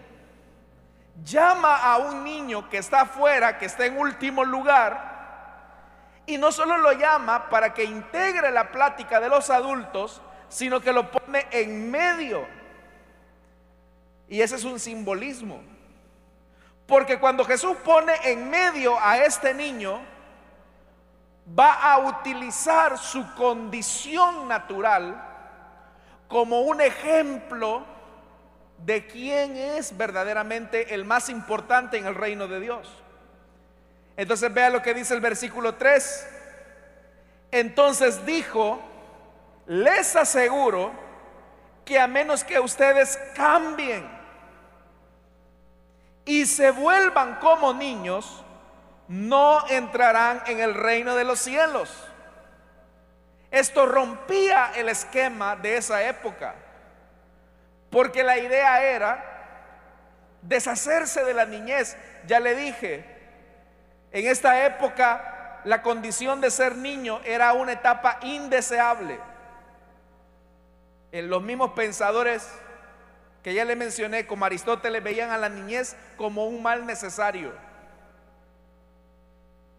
Llama 1.23 1.77
a 1.77 1.97
un 1.97 2.23
niño 2.23 2.69
que 2.69 2.77
está 2.77 3.01
afuera, 3.01 3.57
que 3.57 3.65
está 3.65 3.85
en 3.85 3.97
último 3.97 4.43
lugar, 4.43 5.14
y 6.25 6.37
no 6.37 6.51
solo 6.51 6.77
lo 6.77 6.93
llama 6.93 7.49
para 7.49 7.73
que 7.73 7.83
integre 7.83 8.51
la 8.51 8.71
plática 8.71 9.19
de 9.19 9.29
los 9.29 9.49
adultos, 9.49 10.21
sino 10.49 10.81
que 10.81 10.93
lo 10.93 11.11
pone 11.11 11.47
en 11.51 11.91
medio. 11.91 12.47
Y 14.27 14.41
ese 14.41 14.55
es 14.55 14.63
un 14.63 14.79
simbolismo. 14.79 15.61
Porque 16.87 17.19
cuando 17.19 17.43
Jesús 17.45 17.77
pone 17.83 18.13
en 18.23 18.49
medio 18.49 18.99
a 18.99 19.17
este 19.17 19.53
niño, 19.53 20.01
va 21.57 21.91
a 21.91 21.99
utilizar 21.99 22.97
su 22.97 23.33
condición 23.35 24.47
natural 24.47 25.23
como 26.27 26.61
un 26.61 26.81
ejemplo 26.81 27.83
de 28.77 29.05
quién 29.07 29.55
es 29.55 29.95
verdaderamente 29.95 30.93
el 30.93 31.05
más 31.05 31.29
importante 31.29 31.97
en 31.97 32.07
el 32.07 32.15
reino 32.15 32.47
de 32.47 32.59
Dios. 32.59 33.04
Entonces 34.17 34.53
vea 34.53 34.69
lo 34.69 34.81
que 34.81 34.93
dice 34.93 35.13
el 35.13 35.21
versículo 35.21 35.75
3. 35.75 36.27
Entonces 37.51 38.25
dijo, 38.25 38.79
les 39.67 40.15
aseguro 40.15 40.91
que 41.83 41.99
a 41.99 42.07
menos 42.07 42.43
que 42.43 42.59
ustedes 42.59 43.19
cambien 43.35 44.07
y 46.25 46.45
se 46.45 46.71
vuelvan 46.71 47.35
como 47.35 47.73
niños, 47.73 48.43
no 49.07 49.67
entrarán 49.69 50.41
en 50.47 50.59
el 50.59 50.73
reino 50.73 51.15
de 51.15 51.23
los 51.23 51.39
cielos. 51.39 51.95
Esto 53.51 53.85
rompía 53.85 54.71
el 54.75 54.89
esquema 54.89 55.55
de 55.55 55.77
esa 55.77 56.03
época, 56.03 56.55
porque 57.91 58.23
la 58.23 58.37
idea 58.37 58.83
era 58.83 59.23
deshacerse 60.41 61.23
de 61.23 61.33
la 61.33 61.45
niñez. 61.45 61.95
Ya 62.25 62.39
le 62.39 62.55
dije, 62.55 63.14
en 64.11 64.27
esta 64.27 64.65
época 64.65 65.61
la 65.65 65.81
condición 65.81 66.41
de 66.41 66.51
ser 66.51 66.75
niño 66.75 67.19
era 67.25 67.53
una 67.53 67.73
etapa 67.73 68.19
indeseable. 68.21 69.19
En 71.11 71.29
los 71.29 71.41
mismos 71.41 71.71
pensadores 71.71 72.47
que 73.41 73.53
ya 73.53 73.65
le 73.65 73.75
mencioné, 73.75 74.25
como 74.25 74.45
Aristóteles, 74.45 75.03
veían 75.03 75.31
a 75.31 75.37
la 75.37 75.49
niñez 75.49 75.95
como 76.17 76.45
un 76.47 76.63
mal 76.63 76.85
necesario. 76.85 77.53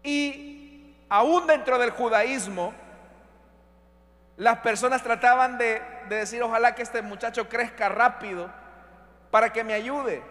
Y 0.03 0.95
aún 1.09 1.47
dentro 1.47 1.77
del 1.77 1.91
judaísmo, 1.91 2.73
las 4.37 4.59
personas 4.59 5.03
trataban 5.03 5.57
de, 5.57 5.81
de, 6.07 6.15
decir, 6.15 6.41
ojalá 6.43 6.75
que 6.75 6.81
este 6.81 7.01
muchacho 7.01 7.49
crezca 7.49 7.89
rápido 7.89 8.49
para 9.31 9.51
que 9.51 9.63
me 9.63 9.73
ayude. 9.73 10.23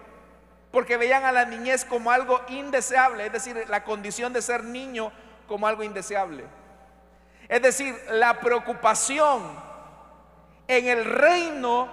Porque 0.77 0.99
veían 0.99 1.25
a 1.25 1.33
la 1.33 1.47
niñez 1.47 1.87
como 1.87 2.11
algo 2.11 2.43
indeseable, 2.49 3.25
es 3.25 3.33
decir, 3.33 3.65
la 3.71 3.83
condición 3.83 4.35
de 4.35 4.43
ser 4.43 4.63
niño 4.63 5.11
como 5.49 5.67
algo 5.67 5.83
indeseable. 5.83 6.45
Es 7.49 7.63
decir, 7.63 7.99
la 8.11 8.41
preocupación 8.41 9.43
en 10.69 10.87
el 10.87 11.07
reino 11.07 11.89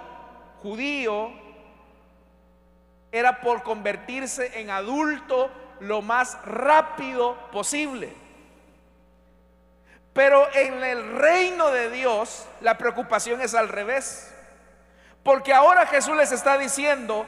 judío 0.62 1.30
era 3.10 3.40
por 3.40 3.62
convertirse 3.62 4.60
en 4.60 4.68
adulto 4.68 5.50
lo 5.80 6.02
más 6.02 6.36
rápido 6.44 7.38
posible. 7.52 8.12
Pero 10.12 10.46
en 10.52 10.84
el 10.84 11.16
reino 11.16 11.70
de 11.70 11.88
Dios 11.88 12.46
la 12.60 12.76
preocupación 12.76 13.40
es 13.40 13.54
al 13.54 13.70
revés. 13.70 14.30
Porque 15.22 15.54
ahora 15.54 15.86
Jesús 15.86 16.14
les 16.18 16.32
está 16.32 16.58
diciendo, 16.58 17.26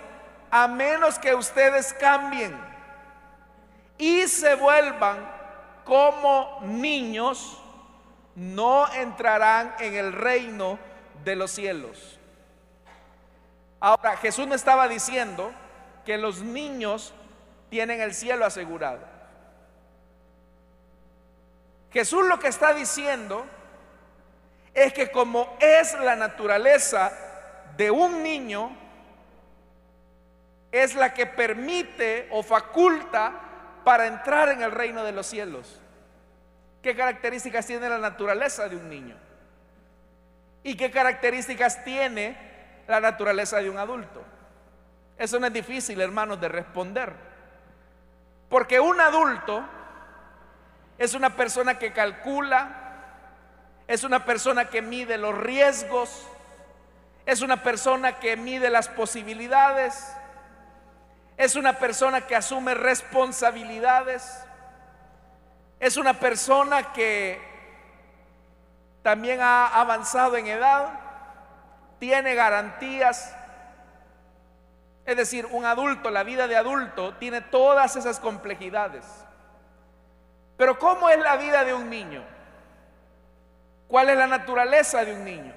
a 0.50 0.68
menos 0.68 1.18
que 1.18 1.34
ustedes 1.34 1.92
cambien 1.94 2.56
y 3.98 4.26
se 4.28 4.54
vuelvan 4.54 5.18
como 5.84 6.60
niños, 6.62 7.60
no 8.34 8.92
entrarán 8.92 9.74
en 9.78 9.94
el 9.94 10.12
reino 10.12 10.78
de 11.24 11.36
los 11.36 11.50
cielos. 11.50 12.18
Ahora, 13.80 14.16
Jesús 14.16 14.46
no 14.46 14.54
estaba 14.54 14.88
diciendo 14.88 15.52
que 16.04 16.18
los 16.18 16.42
niños 16.42 17.14
tienen 17.70 18.00
el 18.00 18.14
cielo 18.14 18.44
asegurado. 18.44 19.00
Jesús 21.92 22.26
lo 22.26 22.38
que 22.38 22.48
está 22.48 22.74
diciendo 22.74 23.46
es 24.74 24.92
que 24.92 25.10
como 25.10 25.56
es 25.60 25.98
la 26.00 26.16
naturaleza 26.16 27.12
de 27.76 27.90
un 27.90 28.22
niño, 28.22 28.70
es 30.82 30.94
la 30.94 31.14
que 31.14 31.26
permite 31.26 32.28
o 32.30 32.42
faculta 32.42 33.32
para 33.84 34.06
entrar 34.06 34.48
en 34.50 34.62
el 34.62 34.72
reino 34.72 35.04
de 35.04 35.12
los 35.12 35.26
cielos. 35.26 35.80
¿Qué 36.82 36.96
características 36.96 37.66
tiene 37.66 37.88
la 37.88 37.98
naturaleza 37.98 38.68
de 38.68 38.76
un 38.76 38.88
niño? 38.88 39.16
¿Y 40.62 40.76
qué 40.76 40.90
características 40.90 41.84
tiene 41.84 42.36
la 42.88 43.00
naturaleza 43.00 43.58
de 43.58 43.70
un 43.70 43.78
adulto? 43.78 44.22
Eso 45.18 45.38
no 45.38 45.46
es 45.46 45.52
difícil, 45.52 46.00
hermanos, 46.00 46.40
de 46.40 46.48
responder. 46.48 47.12
Porque 48.48 48.78
un 48.80 49.00
adulto 49.00 49.64
es 50.98 51.14
una 51.14 51.36
persona 51.36 51.78
que 51.78 51.92
calcula, 51.92 52.82
es 53.86 54.04
una 54.04 54.24
persona 54.24 54.68
que 54.68 54.82
mide 54.82 55.18
los 55.18 55.36
riesgos, 55.36 56.26
es 57.24 57.42
una 57.42 57.62
persona 57.62 58.18
que 58.18 58.36
mide 58.36 58.70
las 58.70 58.88
posibilidades, 58.88 60.16
es 61.36 61.54
una 61.56 61.78
persona 61.78 62.26
que 62.26 62.34
asume 62.34 62.74
responsabilidades, 62.74 64.42
es 65.78 65.96
una 65.96 66.18
persona 66.18 66.92
que 66.92 67.40
también 69.02 69.40
ha 69.40 69.68
avanzado 69.80 70.36
en 70.36 70.46
edad, 70.46 70.88
tiene 71.98 72.34
garantías. 72.34 73.34
Es 75.04 75.16
decir, 75.16 75.46
un 75.46 75.64
adulto, 75.64 76.10
la 76.10 76.24
vida 76.24 76.48
de 76.48 76.56
adulto, 76.56 77.14
tiene 77.14 77.40
todas 77.40 77.94
esas 77.96 78.18
complejidades. 78.18 79.04
Pero 80.56 80.78
¿cómo 80.78 81.08
es 81.08 81.18
la 81.18 81.36
vida 81.36 81.64
de 81.64 81.74
un 81.74 81.88
niño? 81.90 82.24
¿Cuál 83.86 84.08
es 84.08 84.16
la 84.16 84.26
naturaleza 84.26 85.04
de 85.04 85.12
un 85.12 85.24
niño? 85.24 85.54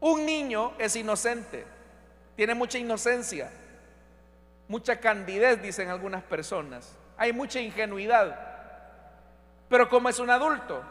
Un 0.00 0.26
niño 0.26 0.72
es 0.78 0.96
inocente, 0.96 1.64
tiene 2.34 2.54
mucha 2.54 2.78
inocencia, 2.78 3.52
mucha 4.68 5.00
candidez, 5.00 5.60
dicen 5.62 5.88
algunas 5.88 6.22
personas. 6.22 6.96
Hay 7.16 7.32
mucha 7.32 7.60
ingenuidad. 7.60 8.38
Pero 9.68 9.88
como 9.88 10.08
es 10.08 10.18
un 10.18 10.30
adulto, 10.30 10.82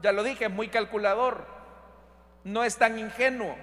ya 0.00 0.12
lo 0.12 0.22
dije, 0.22 0.46
es 0.46 0.50
muy 0.50 0.68
calculador, 0.68 1.46
no 2.44 2.64
es 2.64 2.76
tan 2.76 2.98
ingenuo. 2.98 3.56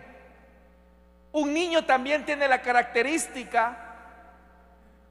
Un 1.31 1.53
niño 1.53 1.85
también 1.85 2.25
tiene 2.25 2.47
la 2.47 2.61
característica 2.61 3.77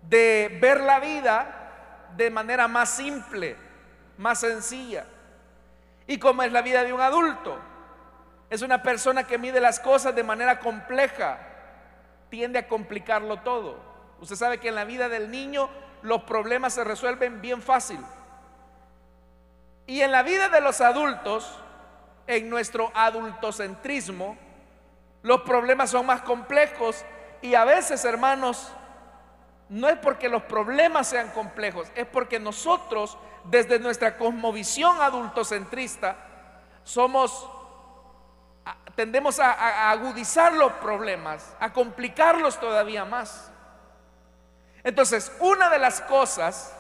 de 0.09 0.59
ver 0.61 0.81
la 0.81 1.01
vida 1.01 2.11
de 2.17 2.31
manera 2.31 2.69
más 2.69 2.91
simple, 2.91 3.57
más 4.17 4.41
sencilla. 4.41 5.05
Y 6.07 6.19
como 6.19 6.43
es 6.43 6.53
la 6.53 6.63
vida 6.63 6.85
de 6.85 6.93
un 6.93 7.01
adulto, 7.01 7.59
es 8.51 8.63
una 8.63 8.83
persona 8.83 9.25
que 9.27 9.39
mide 9.39 9.61
las 9.61 9.81
cosas 9.81 10.15
de 10.15 10.23
manera 10.23 10.59
compleja, 10.59 11.39
tiende 12.29 12.59
a 12.59 12.69
complicarlo 12.69 13.39
todo. 13.41 13.92
Usted 14.23 14.37
sabe 14.37 14.59
que 14.59 14.69
en 14.69 14.77
la 14.77 14.85
vida 14.85 15.09
del 15.09 15.33
niño 15.33 15.69
los 16.03 16.23
problemas 16.23 16.75
se 16.75 16.85
resuelven 16.85 17.41
bien 17.41 17.61
fácil. 17.61 17.99
Y 19.85 20.01
en 20.01 20.13
la 20.13 20.23
vida 20.23 20.49
de 20.49 20.61
los 20.61 20.81
adultos, 20.81 21.59
en 22.29 22.49
nuestro 22.49 22.93
adultocentrismo, 22.95 24.39
los 25.23 25.41
problemas 25.41 25.91
son 25.91 26.07
más 26.07 26.23
complejos 26.23 27.05
y 27.41 27.57
a 27.57 27.65
veces, 27.65 28.05
hermanos, 28.05 28.73
no 29.69 29.89
es 29.89 29.99
porque 29.99 30.29
los 30.29 30.45
problemas 30.45 31.09
sean 31.09 31.31
complejos, 31.31 31.89
es 31.97 32.07
porque 32.07 32.39
nosotros, 32.39 33.19
desde 33.47 33.81
nuestra 33.81 34.17
cosmovisión 34.17 35.01
adultocentrista, 35.01 36.17
somos, 36.85 37.51
tendemos 38.95 39.41
a, 39.41 39.51
a 39.51 39.91
agudizar 39.91 40.53
los 40.53 40.71
problemas, 40.75 41.57
a 41.59 41.73
complicarlos 41.73 42.61
todavía 42.61 43.05
más. 43.05 43.52
Entonces, 44.85 45.33
una 45.41 45.71
de 45.71 45.79
las 45.79 46.01
cosas 46.01 46.75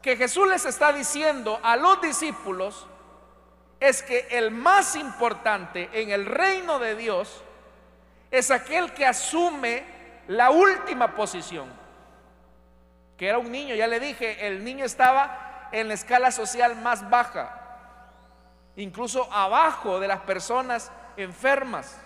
que 0.00 0.16
Jesús 0.16 0.48
les 0.48 0.64
está 0.64 0.92
diciendo 0.92 1.58
a 1.62 1.76
los 1.76 2.00
discípulos 2.00 2.86
es 3.80 4.02
que 4.02 4.28
el 4.30 4.50
más 4.50 4.94
importante 4.94 5.90
en 5.92 6.10
el 6.10 6.26
reino 6.26 6.78
de 6.78 6.94
Dios 6.94 7.42
es 8.30 8.50
aquel 8.50 8.92
que 8.92 9.06
asume 9.06 9.84
la 10.28 10.50
última 10.50 11.14
posición, 11.14 11.68
que 13.16 13.28
era 13.28 13.38
un 13.38 13.50
niño, 13.50 13.74
ya 13.74 13.86
le 13.86 13.98
dije, 13.98 14.46
el 14.46 14.62
niño 14.64 14.84
estaba 14.84 15.68
en 15.72 15.88
la 15.88 15.94
escala 15.94 16.30
social 16.30 16.76
más 16.76 17.08
baja, 17.10 17.58
incluso 18.76 19.30
abajo 19.32 19.98
de 19.98 20.08
las 20.08 20.20
personas 20.20 20.92
enfermas. 21.16 21.98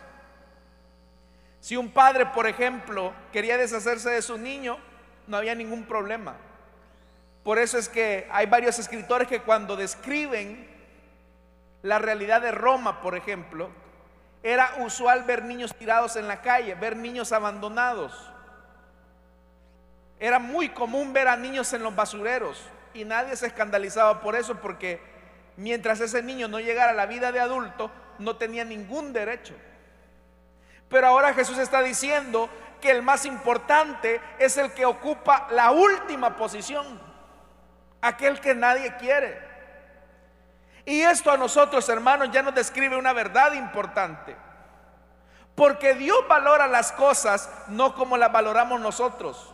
Si 1.60 1.76
un 1.76 1.90
padre, 1.90 2.26
por 2.26 2.46
ejemplo, 2.46 3.12
quería 3.32 3.56
deshacerse 3.56 4.10
de 4.10 4.22
su 4.22 4.38
niño, 4.38 4.78
no 5.26 5.36
había 5.36 5.54
ningún 5.54 5.84
problema. 5.84 6.36
Por 7.42 7.58
eso 7.58 7.78
es 7.78 7.88
que 7.88 8.26
hay 8.30 8.46
varios 8.46 8.78
escritores 8.78 9.28
que 9.28 9.42
cuando 9.42 9.76
describen 9.76 10.68
la 11.82 11.98
realidad 11.98 12.40
de 12.40 12.50
Roma, 12.50 13.00
por 13.00 13.16
ejemplo, 13.16 13.70
era 14.42 14.74
usual 14.78 15.24
ver 15.24 15.44
niños 15.44 15.74
tirados 15.74 16.16
en 16.16 16.28
la 16.28 16.40
calle, 16.40 16.74
ver 16.74 16.96
niños 16.96 17.32
abandonados. 17.32 18.30
Era 20.18 20.38
muy 20.38 20.70
común 20.70 21.12
ver 21.12 21.28
a 21.28 21.36
niños 21.36 21.72
en 21.72 21.82
los 21.82 21.94
basureros 21.94 22.62
y 22.94 23.04
nadie 23.04 23.36
se 23.36 23.46
escandalizaba 23.46 24.20
por 24.20 24.34
eso 24.34 24.56
porque 24.56 25.00
mientras 25.56 26.00
ese 26.00 26.22
niño 26.22 26.48
no 26.48 26.60
llegara 26.60 26.92
a 26.92 26.94
la 26.94 27.06
vida 27.06 27.32
de 27.32 27.40
adulto, 27.40 27.90
no 28.18 28.36
tenía 28.36 28.64
ningún 28.64 29.12
derecho. 29.12 29.54
Pero 30.88 31.08
ahora 31.08 31.34
Jesús 31.34 31.58
está 31.58 31.82
diciendo 31.82 32.48
que 32.80 32.90
el 32.90 33.02
más 33.02 33.24
importante 33.24 34.20
es 34.38 34.56
el 34.56 34.72
que 34.72 34.86
ocupa 34.86 35.46
la 35.50 35.70
última 35.70 36.36
posición, 36.36 37.00
aquel 38.00 38.40
que 38.40 38.54
nadie 38.54 38.96
quiere. 38.96 39.46
Y 40.84 41.02
esto 41.02 41.32
a 41.32 41.36
nosotros, 41.36 41.88
hermanos, 41.88 42.30
ya 42.30 42.42
nos 42.42 42.54
describe 42.54 42.96
una 42.96 43.12
verdad 43.12 43.52
importante. 43.54 44.36
Porque 45.56 45.94
Dios 45.94 46.18
valora 46.28 46.68
las 46.68 46.92
cosas 46.92 47.50
no 47.68 47.94
como 47.94 48.16
las 48.16 48.30
valoramos 48.30 48.80
nosotros, 48.80 49.52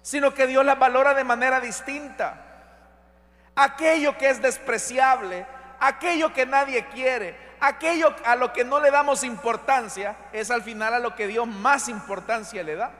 sino 0.00 0.32
que 0.32 0.46
Dios 0.46 0.64
las 0.64 0.78
valora 0.78 1.14
de 1.14 1.24
manera 1.24 1.60
distinta. 1.60 2.40
Aquello 3.56 4.16
que 4.16 4.30
es 4.30 4.40
despreciable, 4.40 5.46
aquello 5.80 6.32
que 6.32 6.46
nadie 6.46 6.86
quiere, 6.86 7.36
aquello 7.66 8.14
a 8.24 8.36
lo 8.36 8.52
que 8.52 8.64
no 8.64 8.80
le 8.80 8.90
damos 8.90 9.24
importancia 9.24 10.16
es 10.32 10.50
al 10.50 10.62
final 10.62 10.94
a 10.94 10.98
lo 10.98 11.14
que 11.14 11.26
Dios 11.26 11.46
más 11.46 11.88
importancia 11.88 12.62
le 12.62 12.76
da. 12.76 12.90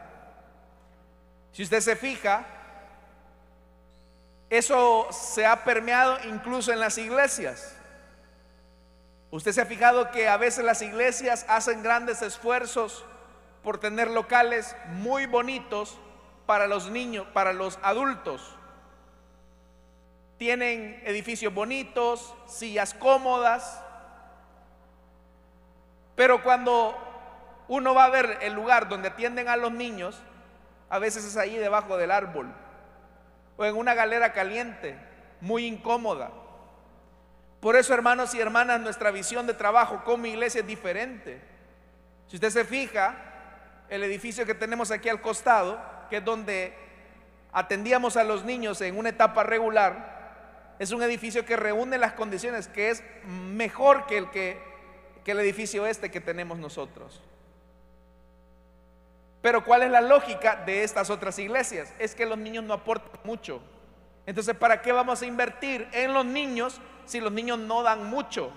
Si 1.53 1.63
usted 1.63 1.81
se 1.81 1.97
fija, 1.97 2.45
eso 4.51 5.09
se 5.11 5.47
ha 5.47 5.65
permeado 5.65 6.19
incluso 6.29 6.73
en 6.73 6.81
las 6.81 6.99
iglesias. 6.99 7.75
Usted 9.31 9.53
se 9.53 9.61
ha 9.61 9.67
fijado 9.67 10.11
que 10.11 10.29
a 10.29 10.37
veces 10.37 10.65
las 10.65 10.81
iglesias 10.83 11.45
hacen 11.49 11.83
grandes 11.83 12.23
esfuerzos 12.23 13.05
por 13.63 13.79
tener 13.79 14.11
locales 14.11 14.77
muy 14.89 15.27
bonitos 15.27 15.99
para 16.47 16.67
los 16.67 16.91
niños, 16.91 17.27
para 17.33 17.53
los 17.53 17.79
adultos. 17.83 18.55
Tienen 20.39 21.03
edificios 21.05 21.53
bonitos, 21.53 22.35
sillas 22.47 22.95
cómodas, 22.95 23.84
pero 26.15 26.43
cuando 26.43 26.97
uno 27.69 27.95
va 27.95 28.05
a 28.05 28.11
ver 28.11 28.39
el 28.43 28.53
lugar 28.53 28.89
donde 28.89 29.09
atienden 29.09 29.49
a 29.49 29.57
los 29.57 29.73
niños, 29.73 30.21
a 30.91 30.99
veces 30.99 31.25
es 31.25 31.37
ahí 31.37 31.57
debajo 31.57 31.97
del 31.97 32.11
árbol 32.11 32.53
o 33.57 33.65
en 33.65 33.77
una 33.77 33.95
galera 33.95 34.33
caliente, 34.33 34.97
muy 35.41 35.67
incómoda. 35.67 36.31
Por 37.61 37.77
eso, 37.77 37.95
hermanos 37.95 38.35
y 38.35 38.41
hermanas, 38.41 38.81
nuestra 38.81 39.11
visión 39.11 39.47
de 39.47 39.55
trabajo 39.55 40.03
como 40.05 40.27
iglesia 40.27 40.61
es 40.61 40.67
diferente. 40.67 41.41
Si 42.27 42.37
usted 42.37 42.51
se 42.51 42.65
fija, 42.65 43.15
el 43.89 44.03
edificio 44.03 44.45
que 44.45 44.55
tenemos 44.55 44.91
aquí 44.91 45.09
al 45.09 45.21
costado, 45.21 45.81
que 46.11 46.19
es 46.19 46.25
donde 46.25 46.75
atendíamos 47.53 48.17
a 48.17 48.25
los 48.25 48.45
niños 48.45 48.81
en 48.81 48.99
una 48.99 49.11
etapa 49.11 49.45
regular, 49.45 50.75
es 50.79 50.91
un 50.91 51.03
edificio 51.03 51.47
que 51.47 51.57
reúne 51.57 51.99
las 51.99 52.15
condiciones, 52.15 52.67
que 52.67 52.91
es 52.91 53.03
mejor 53.25 54.07
que 54.07 54.19
el 54.19 54.31
que 54.31 54.74
que 55.25 55.33
el 55.33 55.41
edificio 55.41 55.87
este 55.87 56.11
que 56.11 56.21
tenemos 56.21 56.59
nosotros. 56.59 57.21
Pero 59.43 59.65
¿cuál 59.65 59.83
es 59.83 59.91
la 59.91 60.01
lógica 60.01 60.63
de 60.65 60.85
estas 60.85 61.11
otras 61.11 61.39
iglesias? 61.39 61.93
Es 61.99 62.15
que 62.15 62.27
los 62.27 62.39
niños 62.39 62.65
no 62.65 62.75
aportan 62.75 63.21
mucho. 63.25 63.61
Entonces, 64.27 64.57
¿para 64.57 64.81
qué 64.81 64.93
vamos 64.93 65.21
a 65.21 65.27
invertir 65.27 65.89
en 65.93 66.15
los 66.15 66.25
niños 66.25 66.81
si 67.05 67.21
los 67.21 67.33
niños 67.33 67.59
no 67.59 67.83
dan 67.83 68.05
mucho? 68.05 68.53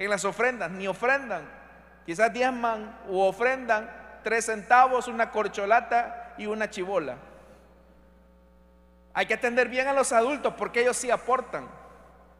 en 0.00 0.08
las 0.08 0.24
ofrendas, 0.24 0.70
ni 0.70 0.88
ofrendan. 0.88 1.46
Quizás 2.06 2.32
diezman 2.32 2.98
o 3.08 3.28
ofrendan 3.28 4.20
tres 4.24 4.46
centavos, 4.46 5.06
una 5.08 5.30
corcholata 5.30 6.34
y 6.38 6.46
una 6.46 6.70
chivola. 6.70 7.18
Hay 9.12 9.26
que 9.26 9.34
atender 9.34 9.68
bien 9.68 9.88
a 9.88 9.92
los 9.92 10.10
adultos 10.12 10.54
porque 10.56 10.80
ellos 10.80 10.96
sí 10.96 11.10
aportan. 11.10 11.68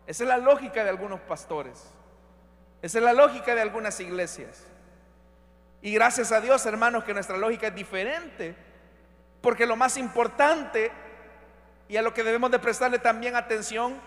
Esa 0.06 0.24
es 0.24 0.28
la 0.28 0.38
lógica 0.38 0.82
de 0.82 0.88
algunos 0.88 1.20
pastores. 1.20 1.92
Esa 2.82 2.98
es 2.98 3.04
la 3.04 3.12
lógica 3.12 3.54
de 3.54 3.60
algunas 3.60 4.00
iglesias. 4.00 4.64
Y 5.82 5.92
gracias 5.92 6.32
a 6.32 6.40
Dios, 6.40 6.64
hermanos, 6.66 7.04
que 7.04 7.14
nuestra 7.14 7.36
lógica 7.36 7.68
es 7.68 7.74
diferente. 7.74 8.54
Porque 9.40 9.66
lo 9.66 9.76
más 9.76 9.96
importante 9.96 10.90
y 11.88 11.96
a 11.96 12.02
lo 12.02 12.14
que 12.14 12.22
debemos 12.22 12.50
de 12.50 12.58
prestarle 12.58 12.98
también 12.98 13.36
atención, 13.36 14.00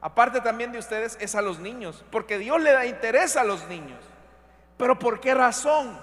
aparte 0.00 0.40
también 0.40 0.72
de 0.72 0.78
ustedes, 0.78 1.16
es 1.20 1.34
a 1.34 1.42
los 1.42 1.58
niños. 1.58 2.04
Porque 2.10 2.38
Dios 2.38 2.60
le 2.60 2.72
da 2.72 2.86
interés 2.86 3.36
a 3.36 3.44
los 3.44 3.66
niños. 3.68 4.00
Pero 4.76 4.98
¿por 4.98 5.20
qué 5.20 5.34
razón? 5.34 5.98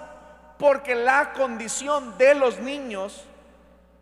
Porque 0.58 0.94
la 0.94 1.32
condición 1.32 2.16
de 2.18 2.34
los 2.34 2.58
niños 2.58 3.24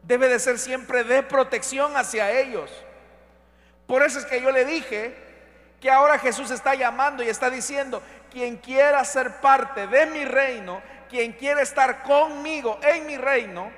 debe 0.03 0.29
de 0.29 0.38
ser 0.38 0.59
siempre 0.59 1.05
de 1.05 1.23
protección 1.23 1.97
hacia 1.97 2.31
ellos. 2.31 2.71
Por 3.87 4.03
eso 4.03 4.18
es 4.18 4.27
que 4.27 4.40
yo 4.40 4.51
le 4.51 4.64
dije 4.64 5.28
que 5.81 5.91
ahora 5.91 6.19
Jesús 6.19 6.51
está 6.51 6.75
llamando 6.75 7.23
y 7.23 7.29
está 7.29 7.51
diciendo, 7.51 8.03
quien 8.31 8.57
quiera 8.57 9.05
ser 9.05 9.41
parte 9.41 9.87
de 9.87 10.07
mi 10.07 10.25
reino, 10.25 10.83
quien 11.09 11.33
quiera 11.33 11.62
estar 11.62 12.03
conmigo 12.03 12.79
en 12.83 13.07
mi 13.07 13.17
reino, 13.17 13.71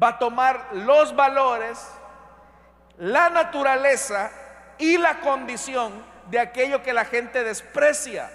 va 0.00 0.08
a 0.08 0.18
tomar 0.18 0.68
los 0.72 1.14
valores, 1.14 1.78
la 2.98 3.30
naturaleza 3.30 4.30
y 4.78 4.98
la 4.98 5.20
condición 5.20 6.04
de 6.30 6.38
aquello 6.38 6.82
que 6.82 6.92
la 6.92 7.04
gente 7.04 7.44
desprecia. 7.44 8.30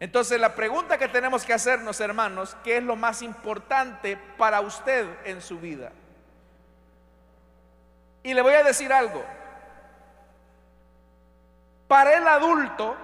Entonces 0.00 0.40
la 0.40 0.54
pregunta 0.54 0.98
que 0.98 1.08
tenemos 1.08 1.44
que 1.44 1.52
hacernos, 1.52 2.00
hermanos, 2.00 2.56
¿qué 2.62 2.76
es 2.76 2.82
lo 2.82 2.94
más 2.94 3.22
importante 3.22 4.16
para 4.36 4.60
usted 4.60 5.06
en 5.24 5.40
su 5.40 5.58
vida? 5.58 5.90
Y 8.22 8.34
le 8.34 8.42
voy 8.42 8.54
a 8.54 8.62
decir 8.62 8.92
algo. 8.92 9.24
Para 11.88 12.16
el 12.16 12.28
adulto, 12.28 12.94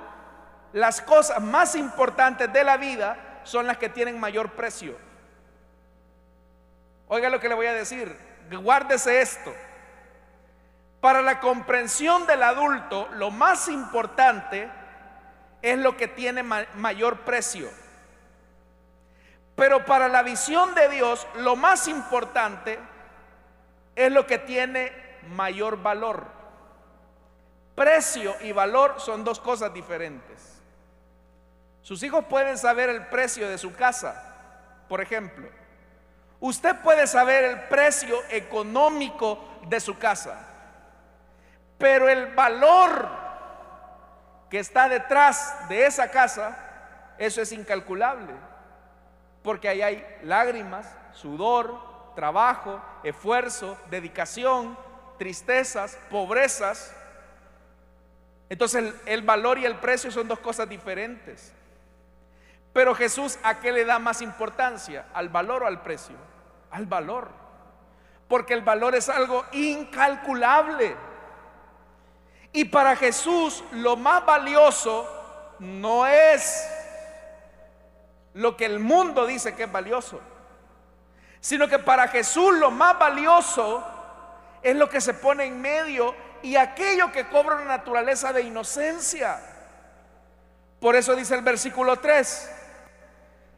las 0.74 1.00
cosas 1.00 1.40
más 1.40 1.74
importantes 1.74 2.52
de 2.52 2.62
la 2.62 2.76
vida 2.76 3.40
son 3.42 3.66
las 3.66 3.78
que 3.78 3.88
tienen 3.88 4.20
mayor 4.20 4.50
precio. 4.50 4.96
Oiga 7.08 7.30
lo 7.30 7.40
que 7.40 7.48
le 7.48 7.54
voy 7.54 7.66
a 7.66 7.72
decir, 7.72 8.16
guárdese 8.50 9.22
esto. 9.22 9.52
Para 11.00 11.22
la 11.22 11.40
comprensión 11.40 12.26
del 12.26 12.42
adulto, 12.42 13.08
lo 13.14 13.30
más 13.30 13.68
importante 13.68 14.70
es 15.62 15.78
lo 15.78 15.96
que 15.96 16.08
tiene 16.08 16.42
mayor 16.42 17.20
precio. 17.20 17.70
Pero 19.56 19.84
para 19.84 20.08
la 20.08 20.22
visión 20.22 20.74
de 20.74 20.88
Dios, 20.88 21.26
lo 21.36 21.56
más 21.56 21.88
importante 21.88 22.78
es 23.96 24.10
lo 24.10 24.26
que 24.26 24.38
tiene 24.38 24.92
mayor 25.28 25.80
valor. 25.80 26.33
Precio 27.74 28.34
y 28.40 28.52
valor 28.52 29.00
son 29.00 29.24
dos 29.24 29.40
cosas 29.40 29.72
diferentes. 29.72 30.62
Sus 31.82 32.02
hijos 32.02 32.24
pueden 32.26 32.56
saber 32.56 32.88
el 32.88 33.06
precio 33.08 33.48
de 33.48 33.58
su 33.58 33.74
casa, 33.74 34.34
por 34.88 35.00
ejemplo. 35.00 35.48
Usted 36.40 36.76
puede 36.82 37.06
saber 37.06 37.44
el 37.44 37.60
precio 37.68 38.18
económico 38.30 39.42
de 39.68 39.80
su 39.80 39.98
casa, 39.98 40.38
pero 41.78 42.08
el 42.08 42.34
valor 42.34 43.08
que 44.48 44.58
está 44.58 44.88
detrás 44.88 45.68
de 45.68 45.86
esa 45.86 46.10
casa, 46.10 46.56
eso 47.18 47.42
es 47.42 47.50
incalculable. 47.52 48.32
Porque 49.42 49.68
ahí 49.68 49.82
hay 49.82 50.06
lágrimas, 50.22 50.86
sudor, 51.12 52.14
trabajo, 52.14 52.80
esfuerzo, 53.02 53.76
dedicación, 53.90 54.78
tristezas, 55.18 55.98
pobrezas. 56.10 56.94
Entonces 58.54 58.94
el, 59.06 59.22
valor 59.22 59.58
y 59.58 59.64
el 59.64 59.74
precio 59.78 60.12
son 60.12 60.28
dos 60.28 60.38
cosas 60.38 60.68
diferentes. 60.68 61.52
Pero 62.72 62.94
Jesús, 62.94 63.36
¿a 63.42 63.58
qué 63.58 63.72
le 63.72 63.84
da 63.84 63.98
más 63.98 64.22
importancia? 64.22 65.06
¿Al 65.12 65.28
valor 65.28 65.64
o 65.64 65.66
al 65.66 65.82
precio? 65.82 66.14
Al 66.70 66.86
valor. 66.86 67.30
Porque 68.28 68.54
el 68.54 68.60
valor 68.60 68.94
es 68.94 69.08
algo 69.08 69.44
incalculable. 69.50 70.94
Y 72.52 72.66
para 72.66 72.94
Jesús 72.94 73.64
lo 73.72 73.96
más 73.96 74.24
valioso 74.24 75.04
no 75.58 76.06
es 76.06 76.64
lo 78.34 78.56
que 78.56 78.66
el 78.66 78.78
mundo 78.78 79.26
dice 79.26 79.56
que 79.56 79.64
es 79.64 79.72
valioso, 79.72 80.20
sino 81.40 81.66
que 81.66 81.80
para 81.80 82.06
Jesús 82.06 82.54
lo 82.54 82.70
más 82.70 83.00
valioso 83.00 83.84
es 84.62 84.76
lo 84.76 84.88
que 84.88 85.00
se 85.00 85.12
pone 85.12 85.44
en 85.44 85.60
medio 85.60 86.14
y 86.44 86.56
aquello 86.56 87.10
que 87.10 87.26
cobra 87.26 87.56
una 87.56 87.64
naturaleza 87.64 88.30
de 88.30 88.42
inocencia. 88.42 89.40
Por 90.78 90.94
eso 90.94 91.16
dice 91.16 91.34
el 91.34 91.40
versículo 91.40 91.96
3. 91.96 92.50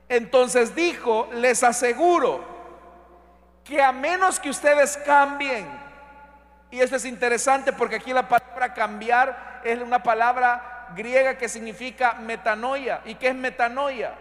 Entonces 0.09 0.72
dijo, 0.72 1.29
les 1.33 1.64
aseguro 1.64 2.44
que 3.64 3.83
a 3.83 3.90
menos 3.90 4.38
que 4.38 4.51
ustedes 4.51 4.96
cambien, 4.99 5.68
y 6.70 6.81
esto 6.81 6.94
es 6.94 7.05
interesante 7.05 7.72
porque 7.72 7.96
aquí 7.96 8.12
la 8.12 8.29
palabra 8.29 8.72
cambiar 8.72 9.62
es 9.64 9.81
una 9.81 10.01
palabra 10.05 10.87
griega 10.94 11.37
que 11.37 11.49
significa 11.49 12.12
metanoia. 12.12 13.01
¿Y 13.05 13.16
qué 13.16 13.29
es 13.29 13.35
metanoia? 13.35 14.14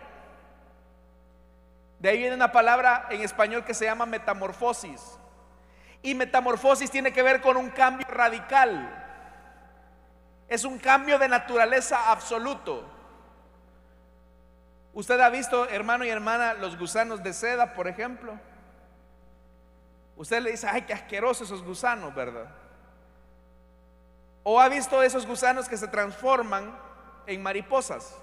De 2.00 2.10
ahí 2.10 2.18
viene 2.18 2.34
una 2.34 2.52
palabra 2.52 3.06
en 3.12 3.22
español 3.22 3.64
que 3.64 3.76
se 3.76 3.86
llama 3.86 4.08
metamorfosis. 4.08 5.20
Y 6.06 6.14
metamorfosis 6.14 6.92
tiene 6.92 7.12
que 7.12 7.24
ver 7.24 7.42
con 7.42 7.58
un 7.58 7.72
cambio 7.72 8.06
radical. 8.08 9.04
Es 10.48 10.64
un 10.64 10.78
cambio 10.78 11.18
de 11.18 11.28
naturaleza 11.28 12.12
absoluto. 12.12 12.86
Usted 14.94 15.20
ha 15.20 15.30
visto, 15.32 15.68
hermano 15.68 16.06
y 16.06 16.10
hermana, 16.10 16.54
los 16.54 16.78
gusanos 16.78 17.24
de 17.24 17.34
seda, 17.34 17.74
por 17.74 17.88
ejemplo. 17.88 18.40
Usted 20.16 20.44
le 20.44 20.52
dice, 20.52 20.68
ay, 20.70 20.84
qué 20.84 20.94
asquerosos 20.94 21.48
esos 21.48 21.64
gusanos, 21.64 22.14
¿verdad? 22.14 22.50
O 24.44 24.62
ha 24.62 24.70
visto 24.70 25.02
esos 25.02 25.26
gusanos 25.26 25.68
que 25.68 25.76
se 25.76 25.88
transforman 25.88 26.72
en 27.26 27.42
mariposas. 27.42 28.16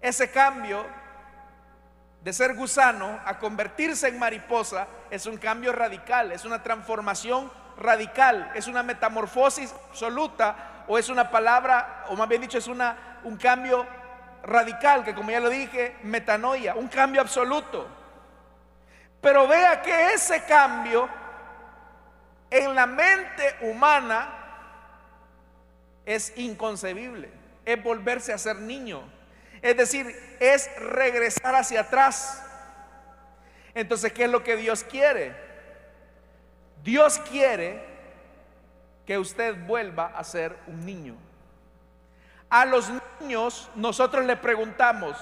Ese 0.00 0.30
cambio 0.30 0.86
de 2.22 2.32
ser 2.32 2.54
gusano 2.54 3.20
a 3.24 3.38
convertirse 3.38 4.08
en 4.08 4.18
mariposa 4.18 4.86
es 5.10 5.26
un 5.26 5.36
cambio 5.38 5.72
radical, 5.72 6.32
es 6.32 6.44
una 6.44 6.62
transformación 6.62 7.50
radical, 7.78 8.50
es 8.54 8.66
una 8.66 8.82
metamorfosis 8.82 9.74
absoluta 9.90 10.84
o 10.88 10.98
es 10.98 11.08
una 11.08 11.30
palabra, 11.30 12.04
o 12.08 12.16
más 12.16 12.28
bien 12.28 12.42
dicho, 12.42 12.58
es 12.58 12.66
una, 12.66 13.20
un 13.24 13.36
cambio 13.36 13.86
radical, 14.42 15.04
que 15.04 15.14
como 15.14 15.30
ya 15.30 15.40
lo 15.40 15.50
dije, 15.50 15.96
metanoia, 16.02 16.74
un 16.74 16.88
cambio 16.88 17.20
absoluto. 17.20 17.86
Pero 19.20 19.46
vea 19.46 19.82
que 19.82 20.12
ese 20.12 20.44
cambio 20.44 21.08
en 22.50 22.74
la 22.74 22.86
mente 22.86 23.56
humana 23.62 24.34
es 26.06 26.32
inconcebible, 26.36 27.30
es 27.64 27.82
volverse 27.82 28.32
a 28.32 28.38
ser 28.38 28.56
niño. 28.56 29.02
Es 29.62 29.76
decir, 29.76 30.06
es 30.40 30.70
regresar 30.78 31.54
hacia 31.54 31.80
atrás. 31.80 32.42
Entonces, 33.74 34.12
¿qué 34.12 34.24
es 34.24 34.30
lo 34.30 34.42
que 34.42 34.56
Dios 34.56 34.84
quiere? 34.84 35.34
Dios 36.82 37.18
quiere 37.30 37.82
que 39.06 39.18
usted 39.18 39.56
vuelva 39.66 40.12
a 40.16 40.24
ser 40.24 40.56
un 40.66 40.84
niño. 40.84 41.16
A 42.50 42.64
los 42.64 42.90
niños 43.20 43.70
nosotros 43.74 44.24
le 44.24 44.36
preguntamos, 44.36 45.16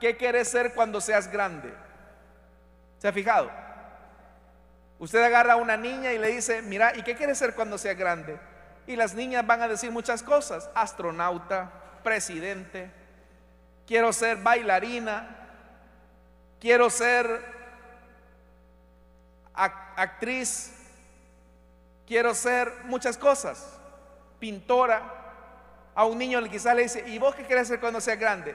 ¿qué 0.00 0.16
quieres 0.16 0.48
ser 0.48 0.74
cuando 0.74 1.00
seas 1.00 1.30
grande? 1.30 1.72
¿Se 2.98 3.08
ha 3.08 3.12
fijado? 3.12 3.50
Usted 4.98 5.22
agarra 5.22 5.54
a 5.54 5.56
una 5.56 5.76
niña 5.76 6.12
y 6.12 6.18
le 6.18 6.28
dice, 6.28 6.62
mira, 6.62 6.96
¿y 6.96 7.02
qué 7.02 7.14
quiere 7.14 7.34
ser 7.34 7.54
cuando 7.54 7.78
sea 7.78 7.94
grande? 7.94 8.38
Y 8.86 8.96
las 8.96 9.14
niñas 9.14 9.46
van 9.46 9.62
a 9.62 9.68
decir 9.68 9.90
muchas 9.90 10.22
cosas, 10.22 10.70
astronauta, 10.74 11.70
presidente, 12.02 12.90
quiero 13.88 14.12
ser 14.12 14.36
bailarina, 14.36 15.26
quiero 16.60 16.90
ser 16.90 17.42
actriz, 19.54 20.74
quiero 22.06 22.34
ser 22.34 22.70
muchas 22.84 23.16
cosas, 23.16 23.80
pintora. 24.38 25.14
A 25.94 26.04
un 26.04 26.18
niño 26.18 26.40
quizás 26.44 26.76
le 26.76 26.82
dice, 26.82 27.08
¿y 27.08 27.18
vos 27.18 27.34
qué 27.34 27.44
quieres 27.44 27.66
ser 27.66 27.80
cuando 27.80 28.00
sea 28.00 28.14
grande? 28.14 28.54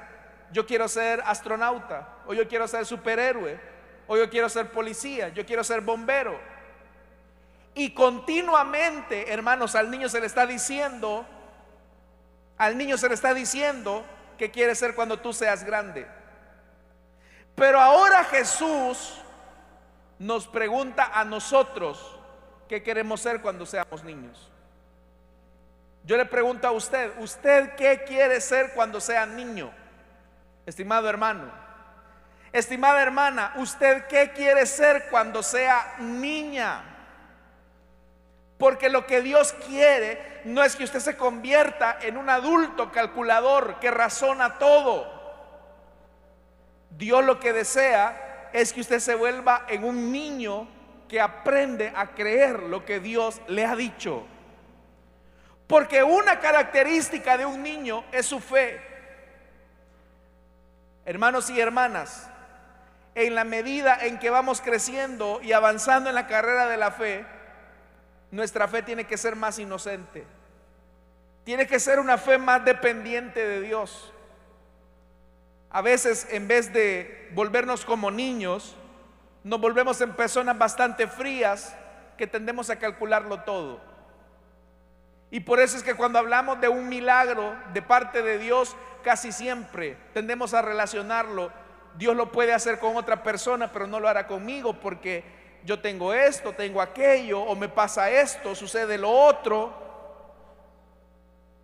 Yo 0.51 0.67
quiero 0.67 0.87
ser 0.87 1.21
astronauta 1.25 2.19
o 2.27 2.33
yo 2.35 2.47
quiero 2.47 2.67
ser 2.67 2.85
superhéroe 2.85 3.59
o 4.07 4.15
yo 4.15 4.29
quiero 4.29 4.47
ser 4.47 4.71
policía, 4.71 5.29
yo 5.29 5.45
quiero 5.45 5.63
ser 5.63 5.81
bombero. 5.81 6.39
Y 7.73 7.95
continuamente, 7.95 9.33
hermanos, 9.33 9.73
al 9.73 9.89
niño 9.89 10.07
se 10.09 10.21
le 10.21 10.27
está 10.27 10.45
diciendo, 10.45 11.25
Al 12.55 12.77
niño 12.77 12.97
se 12.99 13.09
le 13.09 13.15
está 13.15 13.33
diciendo 13.33 14.05
que 14.43 14.51
quiere 14.51 14.75
ser 14.75 14.93
cuando 14.93 15.17
tú 15.21 15.31
seas 15.31 15.63
grande. 15.63 16.05
Pero 17.55 17.79
ahora 17.79 18.25
Jesús 18.25 19.21
nos 20.19 20.47
pregunta 20.47 21.11
a 21.13 21.23
nosotros 21.23 22.19
qué 22.67 22.83
queremos 22.83 23.21
ser 23.21 23.41
cuando 23.41 23.65
seamos 23.65 24.03
niños. 24.03 24.51
Yo 26.03 26.17
le 26.17 26.25
pregunto 26.25 26.67
a 26.67 26.71
usted, 26.71 27.13
¿usted 27.19 27.73
qué 27.75 28.03
quiere 28.05 28.41
ser 28.41 28.73
cuando 28.73 28.99
sea 28.99 29.25
niño? 29.25 29.71
Estimado 30.65 31.07
hermano, 31.07 31.49
estimada 32.51 33.01
hermana, 33.01 33.53
¿usted 33.55 34.07
qué 34.07 34.33
quiere 34.33 34.65
ser 34.65 35.07
cuando 35.09 35.41
sea 35.41 35.95
niña? 35.99 36.81
Porque 38.57 38.89
lo 38.89 39.05
que 39.05 39.21
Dios 39.21 39.53
quiere 39.67 40.41
no 40.45 40.63
es 40.63 40.75
que 40.75 40.83
usted 40.83 40.99
se 40.99 41.17
convierta 41.17 41.97
en 42.01 42.17
un 42.17 42.29
adulto 42.29 42.91
calculador 42.91 43.79
que 43.79 43.91
razona 43.91 44.57
todo. 44.57 45.11
Dios 46.91 47.23
lo 47.23 47.39
que 47.39 47.53
desea 47.53 48.49
es 48.53 48.71
que 48.71 48.81
usted 48.81 48.99
se 48.99 49.15
vuelva 49.15 49.65
en 49.67 49.83
un 49.83 50.11
niño 50.11 50.67
que 51.07 51.19
aprende 51.19 51.91
a 51.95 52.07
creer 52.11 52.63
lo 52.63 52.85
que 52.85 52.99
Dios 52.99 53.41
le 53.47 53.65
ha 53.65 53.75
dicho. 53.75 54.23
Porque 55.67 56.03
una 56.03 56.39
característica 56.39 57.37
de 57.37 57.45
un 57.45 57.63
niño 57.63 58.03
es 58.11 58.25
su 58.25 58.39
fe. 58.39 58.81
Hermanos 61.05 61.49
y 61.49 61.59
hermanas, 61.59 62.29
en 63.15 63.35
la 63.35 63.43
medida 63.43 63.97
en 64.01 64.19
que 64.19 64.29
vamos 64.29 64.61
creciendo 64.61 65.39
y 65.41 65.51
avanzando 65.51 66.09
en 66.09 66.15
la 66.15 66.27
carrera 66.27 66.67
de 66.67 66.77
la 66.77 66.91
fe, 66.91 67.25
nuestra 68.33 68.67
fe 68.67 68.81
tiene 68.81 69.05
que 69.05 69.15
ser 69.15 69.35
más 69.35 69.59
inocente. 69.59 70.25
Tiene 71.43 71.67
que 71.67 71.79
ser 71.79 71.99
una 71.99 72.17
fe 72.17 72.39
más 72.39 72.65
dependiente 72.65 73.47
de 73.47 73.61
Dios. 73.61 74.11
A 75.69 75.83
veces 75.83 76.27
en 76.31 76.47
vez 76.47 76.73
de 76.73 77.29
volvernos 77.35 77.85
como 77.85 78.09
niños, 78.09 78.75
nos 79.43 79.61
volvemos 79.61 80.01
en 80.01 80.15
personas 80.15 80.57
bastante 80.57 81.05
frías 81.05 81.75
que 82.17 82.25
tendemos 82.25 82.71
a 82.71 82.79
calcularlo 82.79 83.41
todo. 83.41 83.79
Y 85.29 85.41
por 85.41 85.59
eso 85.59 85.77
es 85.77 85.83
que 85.83 85.93
cuando 85.93 86.17
hablamos 86.17 86.59
de 86.59 86.69
un 86.69 86.89
milagro 86.89 87.55
de 87.71 87.83
parte 87.83 88.23
de 88.23 88.39
Dios, 88.39 88.75
casi 89.03 89.31
siempre 89.31 89.95
tendemos 90.11 90.55
a 90.55 90.63
relacionarlo. 90.63 91.51
Dios 91.99 92.15
lo 92.15 92.31
puede 92.31 92.53
hacer 92.53 92.79
con 92.79 92.97
otra 92.97 93.21
persona, 93.21 93.71
pero 93.71 93.85
no 93.85 93.99
lo 93.99 94.07
hará 94.07 94.25
conmigo 94.25 94.79
porque 94.79 95.42
yo 95.63 95.79
tengo 95.79 96.13
esto, 96.13 96.53
tengo 96.53 96.81
aquello, 96.81 97.41
o 97.41 97.55
me 97.55 97.69
pasa 97.69 98.09
esto, 98.09 98.55
sucede 98.55 98.97
lo 98.97 99.09
otro, 99.09 99.81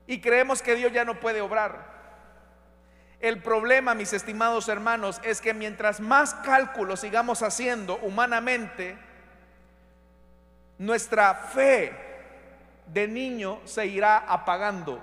y 0.07 0.21
creemos 0.21 0.61
que 0.61 0.75
Dios 0.75 0.91
ya 0.91 1.05
no 1.05 1.19
puede 1.19 1.41
obrar. 1.41 1.99
El 3.19 3.41
problema, 3.43 3.93
mis 3.93 4.13
estimados 4.13 4.69
hermanos, 4.69 5.19
es 5.23 5.41
que 5.41 5.53
mientras 5.53 5.99
más 5.99 6.33
cálculos 6.33 7.01
sigamos 7.01 7.43
haciendo 7.43 7.97
humanamente, 7.97 8.97
nuestra 10.77 11.35
fe 11.35 11.93
de 12.87 13.07
niño 13.07 13.59
se 13.65 13.85
irá 13.85 14.17
apagando. 14.17 15.01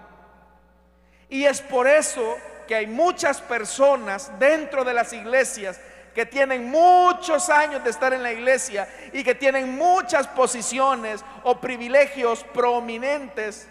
Y 1.29 1.45
es 1.45 1.61
por 1.61 1.87
eso 1.87 2.37
que 2.67 2.75
hay 2.75 2.87
muchas 2.87 3.41
personas 3.41 4.33
dentro 4.39 4.85
de 4.85 4.95
las 4.95 5.13
iglesias 5.13 5.81
que 6.17 6.25
tienen 6.25 6.71
muchos 6.71 7.51
años 7.51 7.85
de 7.85 7.91
estar 7.91 8.15
en 8.15 8.23
la 8.23 8.33
iglesia 8.33 8.89
y 9.13 9.23
que 9.23 9.35
tienen 9.35 9.77
muchas 9.77 10.27
posiciones 10.27 11.23
o 11.43 11.61
privilegios 11.61 12.43
prominentes 12.55 13.69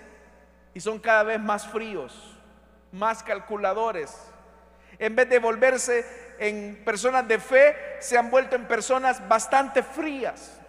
y 0.71 0.79
son 0.79 0.99
cada 0.99 1.23
vez 1.23 1.39
más 1.39 1.67
fríos, 1.67 2.38
más 2.91 3.23
calculadores. 3.23 4.15
En 4.99 5.15
vez 5.15 5.27
de 5.27 5.39
volverse 5.39 6.05
en 6.38 6.84
personas 6.86 7.27
de 7.27 7.39
fe, 7.39 7.75
se 7.99 8.15
han 8.15 8.29
vuelto 8.29 8.55
en 8.55 8.67
personas 8.67 9.27
bastante 9.27 9.81
frías. 9.81 10.60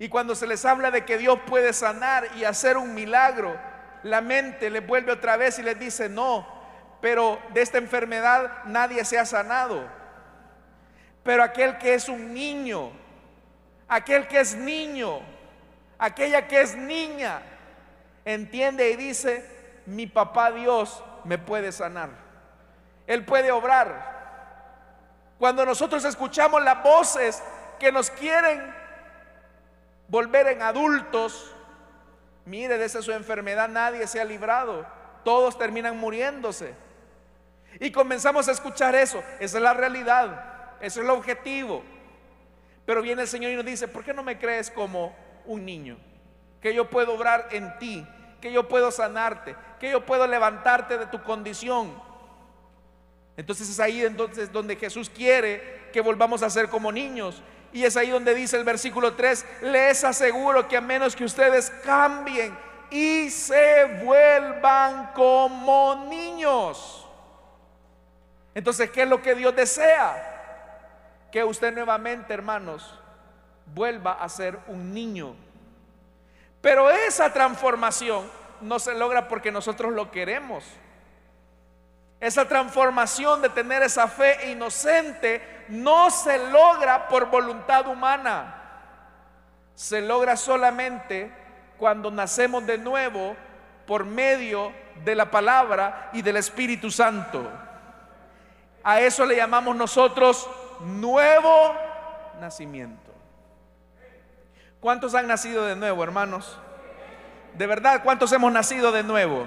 Y 0.00 0.08
cuando 0.08 0.34
se 0.34 0.48
les 0.48 0.64
habla 0.64 0.90
de 0.90 1.04
que 1.04 1.16
Dios 1.16 1.38
puede 1.46 1.74
sanar 1.74 2.26
y 2.34 2.42
hacer 2.42 2.76
un 2.76 2.92
milagro, 2.92 3.56
la 4.02 4.20
mente 4.20 4.68
les 4.68 4.84
vuelve 4.84 5.12
otra 5.12 5.36
vez 5.36 5.60
y 5.60 5.62
les 5.62 5.78
dice, 5.78 6.08
no, 6.08 6.44
pero 7.00 7.40
de 7.54 7.62
esta 7.62 7.78
enfermedad 7.78 8.64
nadie 8.64 9.04
se 9.04 9.16
ha 9.16 9.24
sanado. 9.24 9.97
Pero 11.28 11.42
aquel 11.42 11.76
que 11.76 11.92
es 11.92 12.08
un 12.08 12.32
niño, 12.32 12.90
aquel 13.86 14.26
que 14.28 14.40
es 14.40 14.54
niño, 14.56 15.20
aquella 15.98 16.48
que 16.48 16.62
es 16.62 16.74
niña, 16.74 17.42
entiende 18.24 18.90
y 18.92 18.96
dice, 18.96 19.44
mi 19.84 20.06
papá 20.06 20.50
Dios 20.52 21.04
me 21.24 21.36
puede 21.36 21.70
sanar. 21.70 22.08
Él 23.06 23.26
puede 23.26 23.52
obrar. 23.52 25.34
Cuando 25.38 25.66
nosotros 25.66 26.02
escuchamos 26.06 26.64
las 26.64 26.82
voces 26.82 27.42
que 27.78 27.92
nos 27.92 28.10
quieren 28.10 28.74
volver 30.08 30.46
en 30.46 30.62
adultos, 30.62 31.54
mire, 32.46 32.78
de 32.78 32.86
esa 32.86 33.02
su 33.02 33.12
enfermedad 33.12 33.68
nadie 33.68 34.06
se 34.06 34.18
ha 34.18 34.24
librado. 34.24 34.86
Todos 35.24 35.58
terminan 35.58 35.98
muriéndose. 35.98 36.74
Y 37.80 37.92
comenzamos 37.92 38.48
a 38.48 38.52
escuchar 38.52 38.94
eso. 38.94 39.22
Esa 39.40 39.58
es 39.58 39.62
la 39.62 39.74
realidad. 39.74 40.47
Eso 40.80 41.00
es 41.00 41.04
el 41.04 41.10
objetivo. 41.10 41.82
Pero 42.86 43.02
viene 43.02 43.22
el 43.22 43.28
Señor 43.28 43.52
y 43.52 43.56
nos 43.56 43.64
dice, 43.64 43.88
¿por 43.88 44.04
qué 44.04 44.14
no 44.14 44.22
me 44.22 44.38
crees 44.38 44.70
como 44.70 45.14
un 45.44 45.64
niño? 45.64 45.98
Que 46.60 46.74
yo 46.74 46.88
puedo 46.88 47.14
obrar 47.14 47.48
en 47.50 47.78
ti, 47.78 48.06
que 48.40 48.50
yo 48.52 48.66
puedo 48.68 48.90
sanarte, 48.90 49.54
que 49.78 49.90
yo 49.90 50.06
puedo 50.06 50.26
levantarte 50.26 50.96
de 50.96 51.06
tu 51.06 51.22
condición. 51.22 51.92
Entonces 53.36 53.68
es 53.68 53.78
ahí 53.78 54.02
entonces 54.04 54.50
donde 54.50 54.76
Jesús 54.76 55.10
quiere 55.10 55.90
que 55.92 56.00
volvamos 56.00 56.42
a 56.42 56.50
ser 56.50 56.68
como 56.68 56.90
niños. 56.90 57.42
Y 57.72 57.84
es 57.84 57.96
ahí 57.96 58.10
donde 58.10 58.34
dice 58.34 58.56
el 58.56 58.64
versículo 58.64 59.14
3, 59.14 59.44
les 59.62 60.02
aseguro 60.02 60.66
que 60.66 60.76
a 60.76 60.80
menos 60.80 61.14
que 61.14 61.24
ustedes 61.24 61.70
cambien 61.84 62.56
y 62.90 63.28
se 63.30 63.84
vuelvan 64.02 65.12
como 65.12 66.06
niños. 66.08 67.06
Entonces, 68.54 68.90
¿qué 68.90 69.02
es 69.02 69.08
lo 69.08 69.22
que 69.22 69.34
Dios 69.34 69.54
desea? 69.54 70.27
Que 71.30 71.44
usted 71.44 71.74
nuevamente, 71.74 72.32
hermanos, 72.32 72.98
vuelva 73.74 74.12
a 74.12 74.28
ser 74.28 74.58
un 74.66 74.92
niño. 74.92 75.34
Pero 76.60 76.90
esa 76.90 77.32
transformación 77.32 78.28
no 78.60 78.78
se 78.78 78.94
logra 78.94 79.28
porque 79.28 79.52
nosotros 79.52 79.92
lo 79.92 80.10
queremos. 80.10 80.64
Esa 82.20 82.48
transformación 82.48 83.42
de 83.42 83.48
tener 83.48 83.82
esa 83.82 84.08
fe 84.08 84.50
inocente 84.50 85.66
no 85.68 86.10
se 86.10 86.50
logra 86.50 87.08
por 87.08 87.26
voluntad 87.26 87.86
humana. 87.86 88.54
Se 89.74 90.00
logra 90.00 90.36
solamente 90.36 91.30
cuando 91.78 92.10
nacemos 92.10 92.66
de 92.66 92.78
nuevo 92.78 93.36
por 93.86 94.04
medio 94.04 94.72
de 95.04 95.14
la 95.14 95.30
palabra 95.30 96.10
y 96.12 96.22
del 96.22 96.38
Espíritu 96.38 96.90
Santo. 96.90 97.48
A 98.82 99.00
eso 99.00 99.24
le 99.24 99.36
llamamos 99.36 99.76
nosotros 99.76 100.48
nuevo 100.80 101.74
nacimiento. 102.40 103.12
¿Cuántos 104.80 105.14
han 105.14 105.26
nacido 105.26 105.64
de 105.66 105.76
nuevo, 105.76 106.04
hermanos? 106.04 106.58
De 107.54 107.66
verdad, 107.66 108.02
¿cuántos 108.04 108.32
hemos 108.32 108.52
nacido 108.52 108.92
de 108.92 109.02
nuevo? 109.02 109.46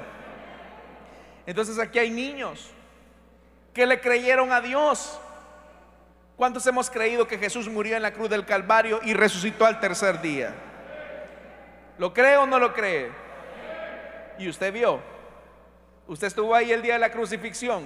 Entonces 1.45 1.79
aquí 1.79 1.99
hay 1.99 2.09
niños 2.09 2.71
que 3.73 3.85
le 3.85 4.01
creyeron 4.01 4.51
a 4.51 4.61
Dios. 4.61 5.19
¿Cuántos 6.35 6.65
hemos 6.67 6.89
creído 6.89 7.27
que 7.27 7.37
Jesús 7.37 7.69
murió 7.69 7.95
en 7.95 8.01
la 8.01 8.13
cruz 8.13 8.29
del 8.29 8.45
Calvario 8.45 8.99
y 9.03 9.13
resucitó 9.13 9.65
al 9.65 9.79
tercer 9.79 10.21
día? 10.21 10.53
¿Lo 11.97 12.13
cree 12.13 12.37
o 12.37 12.45
no 12.45 12.59
lo 12.59 12.73
cree? 12.73 13.11
Y 14.39 14.49
usted 14.49 14.73
vio. 14.73 14.99
Usted 16.07 16.27
estuvo 16.27 16.55
ahí 16.55 16.71
el 16.71 16.81
día 16.81 16.93
de 16.93 16.99
la 16.99 17.11
crucifixión. 17.11 17.85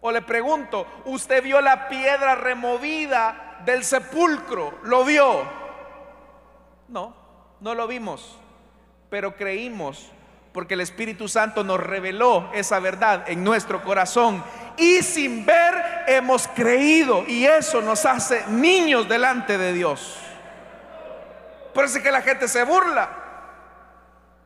O 0.00 0.12
le 0.12 0.22
pregunto, 0.22 0.86
¿usted 1.06 1.42
vio 1.42 1.60
la 1.60 1.88
piedra 1.88 2.34
removida 2.34 3.58
del 3.64 3.84
sepulcro? 3.84 4.78
¿Lo 4.84 5.04
vio? 5.04 5.42
No, 6.88 7.14
no 7.60 7.74
lo 7.74 7.86
vimos, 7.86 8.38
pero 9.10 9.36
creímos 9.36 10.12
porque 10.52 10.74
el 10.74 10.80
Espíritu 10.80 11.28
Santo 11.28 11.62
nos 11.62 11.78
reveló 11.78 12.50
esa 12.52 12.80
verdad 12.80 13.28
en 13.28 13.44
nuestro 13.44 13.82
corazón 13.82 14.42
y 14.76 15.02
sin 15.02 15.44
ver 15.44 16.04
hemos 16.06 16.48
creído 16.48 17.24
y 17.26 17.46
eso 17.46 17.80
nos 17.82 18.06
hace 18.06 18.44
niños 18.48 19.08
delante 19.08 19.58
de 19.58 19.72
Dios. 19.72 20.18
Es 21.84 21.98
que 21.98 22.10
la 22.10 22.22
gente 22.22 22.48
se 22.48 22.64
burla 22.64 23.08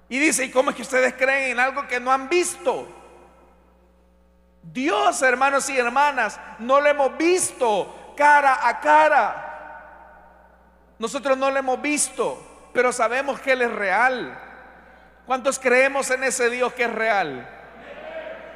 y 0.08 0.18
dice, 0.18 0.44
¿y 0.44 0.50
cómo 0.50 0.68
es 0.68 0.76
que 0.76 0.82
ustedes 0.82 1.14
creen 1.14 1.52
en 1.52 1.60
algo 1.60 1.88
que 1.88 1.98
no 1.98 2.12
han 2.12 2.28
visto? 2.28 2.86
Dios, 4.62 5.20
hermanos 5.22 5.68
y 5.68 5.78
hermanas, 5.78 6.38
no 6.58 6.80
lo 6.80 6.88
hemos 6.88 7.16
visto 7.16 8.14
cara 8.16 8.68
a 8.68 8.80
cara. 8.80 9.48
Nosotros 10.98 11.36
no 11.36 11.50
lo 11.50 11.58
hemos 11.58 11.82
visto, 11.82 12.70
pero 12.72 12.92
sabemos 12.92 13.40
que 13.40 13.52
Él 13.52 13.62
es 13.62 13.72
real. 13.72 14.38
¿Cuántos 15.26 15.58
creemos 15.58 16.10
en 16.10 16.24
ese 16.24 16.48
Dios 16.50 16.72
que 16.72 16.84
es 16.84 16.92
real? 16.92 17.48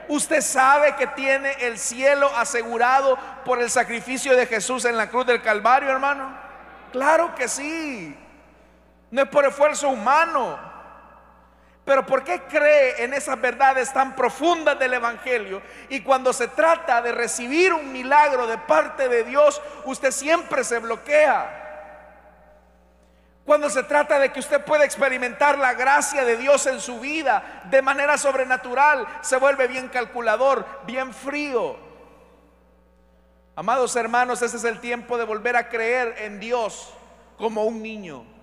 ¿Usted 0.09 0.41
sabe 0.41 0.95
que 0.95 1.09
tiene 1.09 1.53
el 1.67 1.79
cielo 1.79 2.31
asegurado 2.37 3.19
por 3.45 3.61
el 3.61 3.71
sacrificio 3.71 4.37
de 4.37 4.47
Jesús 4.47 4.85
en 4.85 4.97
la 4.97 5.09
cruz 5.09 5.27
del 5.27 5.43
Calvario, 5.43 5.91
hermano? 5.91 6.39
Claro 6.93 7.35
que 7.35 7.49
sí. 7.49 8.17
No 9.11 9.23
es 9.23 9.29
por 9.29 9.45
esfuerzo 9.45 9.89
humano. 9.89 10.76
Pero 11.87 12.05
¿por 12.05 12.25
qué 12.25 12.43
cree 12.43 13.05
en 13.05 13.15
esas 13.15 13.41
verdades 13.41 13.93
tan 13.93 14.17
profundas 14.17 14.77
del 14.77 14.95
Evangelio? 14.95 15.63
Y 15.89 16.01
cuando 16.01 16.33
se 16.33 16.49
trata 16.49 17.01
de 17.01 17.13
recibir 17.13 17.73
un 17.73 17.93
milagro 17.93 18.49
de 18.49 18.59
parte 18.59 19.09
de 19.09 19.23
Dios, 19.23 19.63
usted 19.85 20.11
siempre 20.11 20.65
se 20.65 20.81
bloquea. 20.81 21.63
Cuando 23.45 23.71
se 23.71 23.85
trata 23.85 24.19
de 24.19 24.33
que 24.33 24.41
usted 24.41 24.65
pueda 24.65 24.85
experimentar 24.85 25.59
la 25.59 25.75
gracia 25.75 26.25
de 26.25 26.37
Dios 26.37 26.67
en 26.67 26.81
su 26.81 26.99
vida 26.99 27.63
de 27.71 27.81
manera 27.83 28.19
sobrenatural, 28.19 29.07
se 29.21 29.37
vuelve 29.37 29.69
bien 29.69 29.87
calculador, 29.87 30.67
bien 30.87 31.15
frío. 31.15 31.77
Amados 33.55 33.95
hermanos, 33.95 34.43
ese 34.43 34.57
es 34.57 34.65
el 34.65 34.81
tiempo 34.81 35.17
de 35.17 35.25
volver 35.25 35.55
a 35.55 35.69
creer 35.69 36.17
en 36.19 36.41
Dios 36.41 36.93
como 37.39 37.63
un 37.63 37.81
niño. 37.81 38.36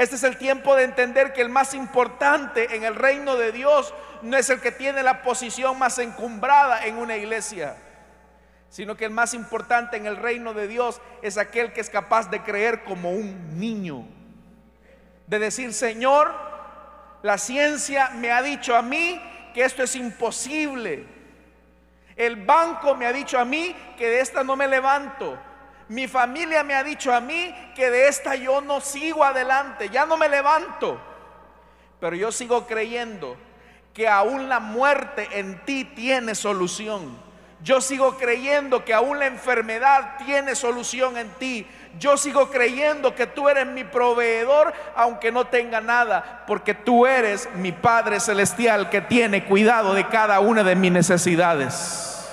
Este 0.00 0.16
es 0.16 0.22
el 0.22 0.38
tiempo 0.38 0.76
de 0.76 0.84
entender 0.84 1.34
que 1.34 1.42
el 1.42 1.50
más 1.50 1.74
importante 1.74 2.74
en 2.74 2.84
el 2.84 2.94
reino 2.94 3.36
de 3.36 3.52
Dios 3.52 3.92
no 4.22 4.34
es 4.38 4.48
el 4.48 4.58
que 4.58 4.72
tiene 4.72 5.02
la 5.02 5.20
posición 5.20 5.78
más 5.78 5.98
encumbrada 5.98 6.86
en 6.86 6.96
una 6.96 7.18
iglesia, 7.18 7.76
sino 8.70 8.96
que 8.96 9.04
el 9.04 9.10
más 9.10 9.34
importante 9.34 9.98
en 9.98 10.06
el 10.06 10.16
reino 10.16 10.54
de 10.54 10.68
Dios 10.68 11.02
es 11.20 11.36
aquel 11.36 11.74
que 11.74 11.82
es 11.82 11.90
capaz 11.90 12.30
de 12.30 12.40
creer 12.40 12.82
como 12.84 13.10
un 13.10 13.60
niño. 13.60 14.06
De 15.26 15.38
decir, 15.38 15.74
Señor, 15.74 16.34
la 17.20 17.36
ciencia 17.36 18.08
me 18.14 18.32
ha 18.32 18.40
dicho 18.40 18.74
a 18.74 18.80
mí 18.80 19.20
que 19.52 19.64
esto 19.64 19.82
es 19.82 19.94
imposible. 19.96 21.04
El 22.16 22.36
banco 22.36 22.94
me 22.94 23.04
ha 23.04 23.12
dicho 23.12 23.38
a 23.38 23.44
mí 23.44 23.76
que 23.98 24.08
de 24.08 24.20
esta 24.20 24.42
no 24.44 24.56
me 24.56 24.66
levanto. 24.66 25.38
Mi 25.90 26.06
familia 26.06 26.62
me 26.62 26.76
ha 26.76 26.84
dicho 26.84 27.12
a 27.12 27.20
mí 27.20 27.52
que 27.74 27.90
de 27.90 28.06
esta 28.06 28.36
yo 28.36 28.60
no 28.60 28.80
sigo 28.80 29.24
adelante, 29.24 29.88
ya 29.88 30.06
no 30.06 30.16
me 30.16 30.28
levanto. 30.28 31.00
Pero 31.98 32.14
yo 32.14 32.30
sigo 32.30 32.64
creyendo 32.64 33.36
que 33.92 34.06
aún 34.06 34.48
la 34.48 34.60
muerte 34.60 35.28
en 35.32 35.64
ti 35.64 35.84
tiene 35.84 36.36
solución. 36.36 37.18
Yo 37.64 37.80
sigo 37.80 38.16
creyendo 38.18 38.84
que 38.84 38.94
aún 38.94 39.18
la 39.18 39.26
enfermedad 39.26 40.16
tiene 40.24 40.54
solución 40.54 41.16
en 41.16 41.28
ti. 41.40 41.66
Yo 41.98 42.16
sigo 42.16 42.50
creyendo 42.50 43.16
que 43.16 43.26
tú 43.26 43.48
eres 43.48 43.66
mi 43.66 43.82
proveedor 43.82 44.72
aunque 44.94 45.32
no 45.32 45.48
tenga 45.48 45.80
nada, 45.80 46.44
porque 46.46 46.72
tú 46.72 47.04
eres 47.04 47.48
mi 47.56 47.72
Padre 47.72 48.20
Celestial 48.20 48.90
que 48.90 49.00
tiene 49.00 49.44
cuidado 49.44 49.92
de 49.94 50.06
cada 50.06 50.38
una 50.38 50.62
de 50.62 50.76
mis 50.76 50.92
necesidades. 50.92 52.30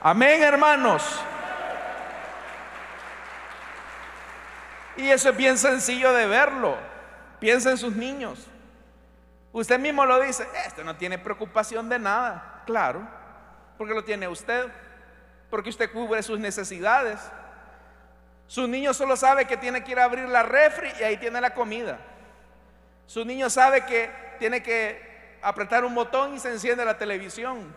Amén, 0.00 0.44
hermanos. 0.44 1.24
Y 5.00 5.10
eso 5.10 5.30
es 5.30 5.36
bien 5.36 5.56
sencillo 5.56 6.12
de 6.12 6.26
verlo. 6.26 6.76
Piensa 7.38 7.70
en 7.70 7.78
sus 7.78 7.96
niños. 7.96 8.46
Usted 9.50 9.78
mismo 9.78 10.04
lo 10.04 10.20
dice, 10.20 10.46
este 10.66 10.84
no 10.84 10.94
tiene 10.96 11.18
preocupación 11.18 11.88
de 11.88 11.98
nada. 11.98 12.62
Claro, 12.66 13.08
porque 13.78 13.94
lo 13.94 14.04
tiene 14.04 14.28
usted, 14.28 14.66
porque 15.48 15.70
usted 15.70 15.90
cubre 15.90 16.22
sus 16.22 16.38
necesidades. 16.38 17.18
Su 18.46 18.68
niño 18.68 18.92
solo 18.92 19.16
sabe 19.16 19.46
que 19.46 19.56
tiene 19.56 19.82
que 19.82 19.92
ir 19.92 19.98
a 19.98 20.04
abrir 20.04 20.28
la 20.28 20.42
refri 20.42 20.90
y 21.00 21.02
ahí 21.02 21.16
tiene 21.16 21.40
la 21.40 21.54
comida. 21.54 21.98
Su 23.06 23.24
niño 23.24 23.48
sabe 23.48 23.86
que 23.86 24.10
tiene 24.38 24.62
que 24.62 25.38
apretar 25.40 25.84
un 25.84 25.94
botón 25.94 26.34
y 26.34 26.38
se 26.38 26.50
enciende 26.50 26.84
la 26.84 26.98
televisión. 26.98 27.74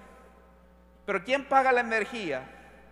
Pero 1.06 1.24
¿quién 1.24 1.46
paga 1.46 1.72
la 1.72 1.82
energía? 1.82 2.44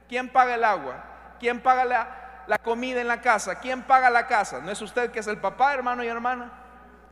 ¿Quién 0.08 0.30
paga 0.30 0.56
el 0.56 0.64
agua? 0.64 1.04
¿Quién 1.40 1.60
paga 1.60 1.86
la, 1.86 2.21
la 2.48 2.58
comida 2.58 3.02
en 3.02 3.08
la 3.08 3.22
casa. 3.22 3.60
¿Quién 3.60 3.84
paga 3.84 4.10
la 4.10 4.28
casa? 4.28 4.60
¿No 4.60 4.72
es 4.72 4.82
usted 4.82 5.12
que 5.12 5.20
es 5.20 5.28
el 5.28 5.38
papá, 5.38 5.74
hermano 5.74 6.04
y 6.04 6.08
hermana? 6.08 6.52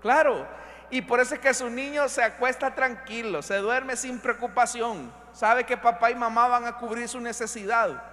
Claro. 0.02 0.48
Y 0.90 1.02
por 1.02 1.20
eso 1.20 1.36
es 1.36 1.40
que 1.40 1.54
su 1.54 1.70
niño 1.70 2.10
se 2.10 2.24
acuesta 2.24 2.74
tranquilo, 2.74 3.42
se 3.42 3.58
duerme 3.58 3.96
sin 3.96 4.20
preocupación. 4.20 5.12
Sabe 5.34 5.64
que 5.64 5.78
papá 5.78 6.10
y 6.10 6.16
mamá 6.16 6.48
van 6.48 6.66
a 6.66 6.78
cubrir 6.78 7.08
su 7.08 7.20
necesidad. 7.20 8.04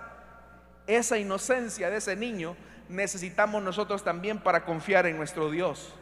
Esa 0.86 1.16
inocencia 1.16 1.90
de 1.90 1.96
ese 1.96 2.14
niño 2.14 2.56
necesitamos 2.88 3.62
nosotros 3.62 4.04
también 4.04 4.38
para 4.38 4.64
confiar 4.64 5.06
en 5.06 5.16
nuestro 5.16 5.50
Dios 5.50 5.94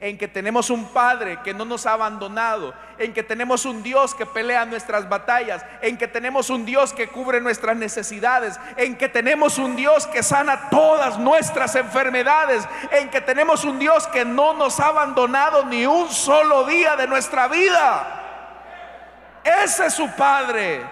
en 0.00 0.16
que 0.16 0.28
tenemos 0.28 0.70
un 0.70 0.86
Padre 0.86 1.40
que 1.42 1.52
no 1.52 1.64
nos 1.64 1.86
ha 1.86 1.92
abandonado, 1.92 2.72
en 2.98 3.12
que 3.12 3.22
tenemos 3.22 3.64
un 3.64 3.82
Dios 3.82 4.14
que 4.14 4.26
pelea 4.26 4.64
nuestras 4.64 5.08
batallas, 5.08 5.64
en 5.82 5.98
que 5.98 6.06
tenemos 6.06 6.50
un 6.50 6.64
Dios 6.64 6.92
que 6.92 7.08
cubre 7.08 7.40
nuestras 7.40 7.76
necesidades, 7.76 8.58
en 8.76 8.96
que 8.96 9.08
tenemos 9.08 9.58
un 9.58 9.74
Dios 9.74 10.06
que 10.06 10.22
sana 10.22 10.70
todas 10.70 11.18
nuestras 11.18 11.74
enfermedades, 11.74 12.66
en 12.92 13.10
que 13.10 13.20
tenemos 13.20 13.64
un 13.64 13.78
Dios 13.78 14.06
que 14.08 14.24
no 14.24 14.54
nos 14.54 14.78
ha 14.78 14.86
abandonado 14.86 15.64
ni 15.64 15.84
un 15.84 16.08
solo 16.08 16.64
día 16.64 16.94
de 16.94 17.08
nuestra 17.08 17.48
vida. 17.48 18.24
Ese 19.42 19.86
es 19.86 19.94
su 19.94 20.08
Padre. 20.12 20.82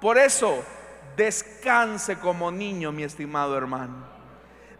Por 0.00 0.18
eso, 0.18 0.62
descanse 1.16 2.18
como 2.18 2.50
niño, 2.50 2.92
mi 2.92 3.04
estimado 3.04 3.56
hermano. 3.56 4.11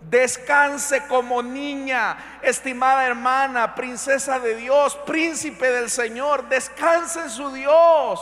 Descanse 0.09 1.07
como 1.07 1.43
niña, 1.43 2.41
estimada 2.43 3.07
hermana, 3.07 3.75
princesa 3.75 4.39
de 4.39 4.57
Dios, 4.57 4.97
príncipe 5.07 5.71
del 5.71 5.89
Señor. 5.89 6.49
Descanse 6.49 7.21
en 7.21 7.31
su 7.31 7.51
Dios. 7.53 8.21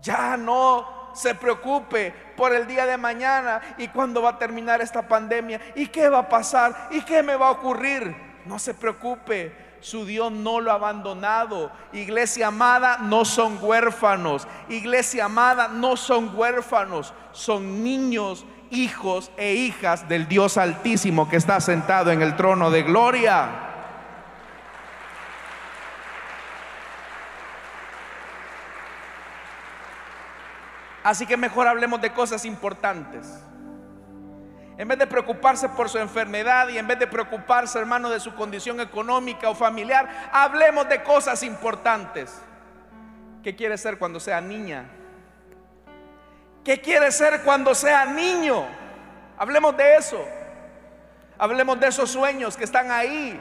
Ya 0.00 0.36
no 0.36 1.10
se 1.14 1.34
preocupe 1.34 2.12
por 2.36 2.54
el 2.54 2.66
día 2.66 2.86
de 2.86 2.96
mañana 2.96 3.60
y 3.78 3.88
cuándo 3.88 4.22
va 4.22 4.30
a 4.30 4.38
terminar 4.38 4.80
esta 4.80 5.06
pandemia 5.06 5.60
y 5.74 5.86
qué 5.86 6.08
va 6.08 6.20
a 6.20 6.28
pasar 6.28 6.88
y 6.90 7.02
qué 7.02 7.22
me 7.22 7.36
va 7.36 7.48
a 7.48 7.52
ocurrir. 7.52 8.14
No 8.44 8.58
se 8.58 8.74
preocupe. 8.74 9.64
Su 9.80 10.06
Dios 10.06 10.32
no 10.32 10.60
lo 10.60 10.70
ha 10.70 10.76
abandonado. 10.76 11.70
Iglesia 11.92 12.46
amada, 12.46 12.98
no 13.02 13.26
son 13.26 13.58
huérfanos. 13.60 14.48
Iglesia 14.70 15.26
amada, 15.26 15.68
no 15.68 15.96
son 15.96 16.34
huérfanos. 16.34 17.12
Son 17.32 17.84
niños 17.84 18.46
hijos 18.74 19.30
e 19.36 19.54
hijas 19.54 20.08
del 20.08 20.28
Dios 20.28 20.58
Altísimo 20.58 21.28
que 21.28 21.36
está 21.36 21.60
sentado 21.60 22.10
en 22.10 22.20
el 22.22 22.36
trono 22.36 22.70
de 22.70 22.82
gloria. 22.82 23.48
Así 31.02 31.26
que 31.26 31.36
mejor 31.36 31.68
hablemos 31.68 32.00
de 32.00 32.12
cosas 32.12 32.44
importantes. 32.44 33.42
En 34.76 34.88
vez 34.88 34.98
de 34.98 35.06
preocuparse 35.06 35.68
por 35.68 35.88
su 35.88 35.98
enfermedad 35.98 36.68
y 36.68 36.78
en 36.78 36.86
vez 36.86 36.98
de 36.98 37.06
preocuparse, 37.06 37.78
hermano, 37.78 38.10
de 38.10 38.18
su 38.18 38.34
condición 38.34 38.80
económica 38.80 39.48
o 39.48 39.54
familiar, 39.54 40.30
hablemos 40.32 40.88
de 40.88 41.02
cosas 41.02 41.42
importantes. 41.42 42.40
¿Qué 43.42 43.54
quiere 43.54 43.78
ser 43.78 43.98
cuando 43.98 44.18
sea 44.18 44.40
niña? 44.40 44.86
¿Qué 46.64 46.80
quiere 46.80 47.12
ser 47.12 47.42
cuando 47.42 47.74
sea 47.74 48.06
niño? 48.06 48.64
Hablemos 49.36 49.76
de 49.76 49.96
eso. 49.96 50.24
Hablemos 51.36 51.78
de 51.78 51.88
esos 51.88 52.10
sueños 52.10 52.56
que 52.56 52.64
están 52.64 52.90
ahí, 52.90 53.38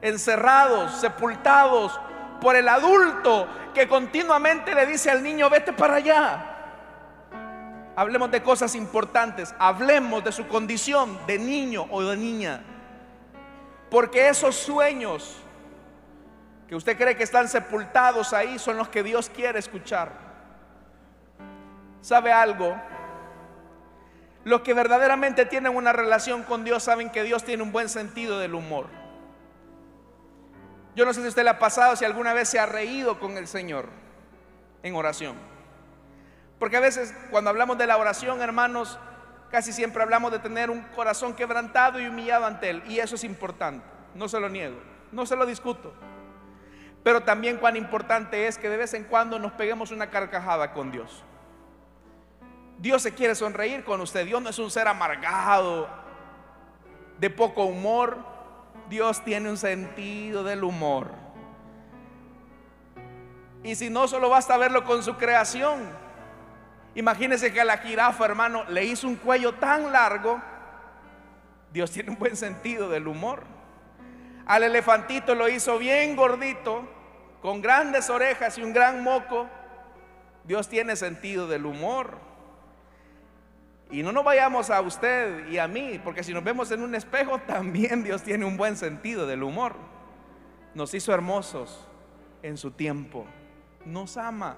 encerrados, 0.00 1.00
sepultados 1.00 2.00
por 2.40 2.56
el 2.56 2.68
adulto 2.68 3.46
que 3.74 3.86
continuamente 3.86 4.74
le 4.74 4.86
dice 4.86 5.10
al 5.10 5.22
niño, 5.22 5.50
vete 5.50 5.72
para 5.72 5.96
allá. 5.96 6.46
Hablemos 7.94 8.30
de 8.30 8.42
cosas 8.42 8.74
importantes, 8.74 9.54
hablemos 9.58 10.24
de 10.24 10.32
su 10.32 10.48
condición 10.48 11.18
de 11.26 11.38
niño 11.38 11.86
o 11.90 12.02
de 12.02 12.16
niña. 12.16 12.62
Porque 13.90 14.28
esos 14.28 14.54
sueños 14.56 15.36
que 16.68 16.76
usted 16.76 16.96
cree 16.96 17.16
que 17.16 17.24
están 17.24 17.48
sepultados 17.48 18.32
ahí 18.32 18.58
son 18.58 18.76
los 18.76 18.88
que 18.88 19.02
Dios 19.02 19.28
quiere 19.28 19.58
escuchar. 19.58 20.29
¿Sabe 22.00 22.32
algo? 22.32 22.76
Los 24.44 24.62
que 24.62 24.72
verdaderamente 24.72 25.44
tienen 25.44 25.76
una 25.76 25.92
relación 25.92 26.42
con 26.44 26.64
Dios 26.64 26.82
saben 26.82 27.10
que 27.10 27.22
Dios 27.22 27.44
tiene 27.44 27.62
un 27.62 27.72
buen 27.72 27.88
sentido 27.88 28.38
del 28.38 28.54
humor. 28.54 28.86
Yo 30.96 31.04
no 31.04 31.12
sé 31.12 31.22
si 31.22 31.28
usted 31.28 31.44
le 31.44 31.50
ha 31.50 31.58
pasado, 31.58 31.94
si 31.96 32.04
alguna 32.04 32.32
vez 32.32 32.48
se 32.48 32.58
ha 32.58 32.66
reído 32.66 33.20
con 33.20 33.36
el 33.36 33.46
Señor 33.46 33.88
en 34.82 34.94
oración. 34.94 35.36
Porque 36.58 36.76
a 36.76 36.80
veces 36.80 37.14
cuando 37.30 37.50
hablamos 37.50 37.78
de 37.78 37.86
la 37.86 37.96
oración, 37.96 38.40
hermanos, 38.40 38.98
casi 39.50 39.72
siempre 39.72 40.02
hablamos 40.02 40.32
de 40.32 40.38
tener 40.38 40.70
un 40.70 40.82
corazón 40.94 41.34
quebrantado 41.34 42.00
y 42.00 42.06
humillado 42.06 42.46
ante 42.46 42.70
Él. 42.70 42.82
Y 42.86 42.98
eso 42.98 43.14
es 43.14 43.24
importante, 43.24 43.84
no 44.14 44.28
se 44.28 44.40
lo 44.40 44.48
niego, 44.48 44.80
no 45.12 45.26
se 45.26 45.36
lo 45.36 45.46
discuto. 45.46 45.92
Pero 47.02 47.22
también 47.22 47.58
cuán 47.58 47.76
importante 47.76 48.46
es 48.46 48.58
que 48.58 48.68
de 48.68 48.76
vez 48.76 48.94
en 48.94 49.04
cuando 49.04 49.38
nos 49.38 49.52
peguemos 49.52 49.90
una 49.90 50.10
carcajada 50.10 50.72
con 50.72 50.90
Dios. 50.90 51.24
Dios 52.80 53.02
se 53.02 53.12
quiere 53.12 53.34
sonreír 53.34 53.84
con 53.84 54.00
usted. 54.00 54.24
Dios 54.24 54.40
no 54.40 54.48
es 54.48 54.58
un 54.58 54.70
ser 54.70 54.88
amargado, 54.88 55.86
de 57.18 57.28
poco 57.28 57.64
humor. 57.64 58.18
Dios 58.88 59.22
tiene 59.22 59.50
un 59.50 59.58
sentido 59.58 60.42
del 60.42 60.64
humor. 60.64 61.10
Y 63.62 63.74
si 63.74 63.90
no, 63.90 64.08
solo 64.08 64.30
basta 64.30 64.56
verlo 64.56 64.84
con 64.84 65.02
su 65.02 65.16
creación. 65.16 65.80
Imagínense 66.94 67.52
que 67.52 67.60
a 67.60 67.64
la 67.64 67.76
jirafa, 67.76 68.24
hermano, 68.24 68.64
le 68.70 68.84
hizo 68.84 69.06
un 69.06 69.16
cuello 69.16 69.54
tan 69.54 69.92
largo. 69.92 70.40
Dios 71.72 71.90
tiene 71.90 72.10
un 72.10 72.18
buen 72.18 72.34
sentido 72.34 72.88
del 72.88 73.06
humor. 73.06 73.44
Al 74.46 74.62
elefantito 74.62 75.34
lo 75.34 75.48
hizo 75.48 75.78
bien 75.78 76.16
gordito, 76.16 76.88
con 77.42 77.60
grandes 77.60 78.08
orejas 78.08 78.56
y 78.56 78.62
un 78.62 78.72
gran 78.72 79.04
moco. 79.04 79.46
Dios 80.44 80.66
tiene 80.68 80.96
sentido 80.96 81.46
del 81.46 81.66
humor. 81.66 82.30
Y 83.90 84.02
no 84.02 84.12
nos 84.12 84.24
vayamos 84.24 84.70
a 84.70 84.80
usted 84.80 85.48
y 85.48 85.58
a 85.58 85.66
mí, 85.66 86.00
porque 86.02 86.22
si 86.22 86.32
nos 86.32 86.44
vemos 86.44 86.70
en 86.70 86.82
un 86.82 86.94
espejo, 86.94 87.38
también 87.46 88.04
Dios 88.04 88.22
tiene 88.22 88.44
un 88.44 88.56
buen 88.56 88.76
sentido 88.76 89.26
del 89.26 89.42
humor. 89.42 89.74
Nos 90.74 90.94
hizo 90.94 91.12
hermosos 91.12 91.86
en 92.42 92.56
su 92.56 92.70
tiempo. 92.70 93.26
Nos 93.84 94.16
ama. 94.16 94.56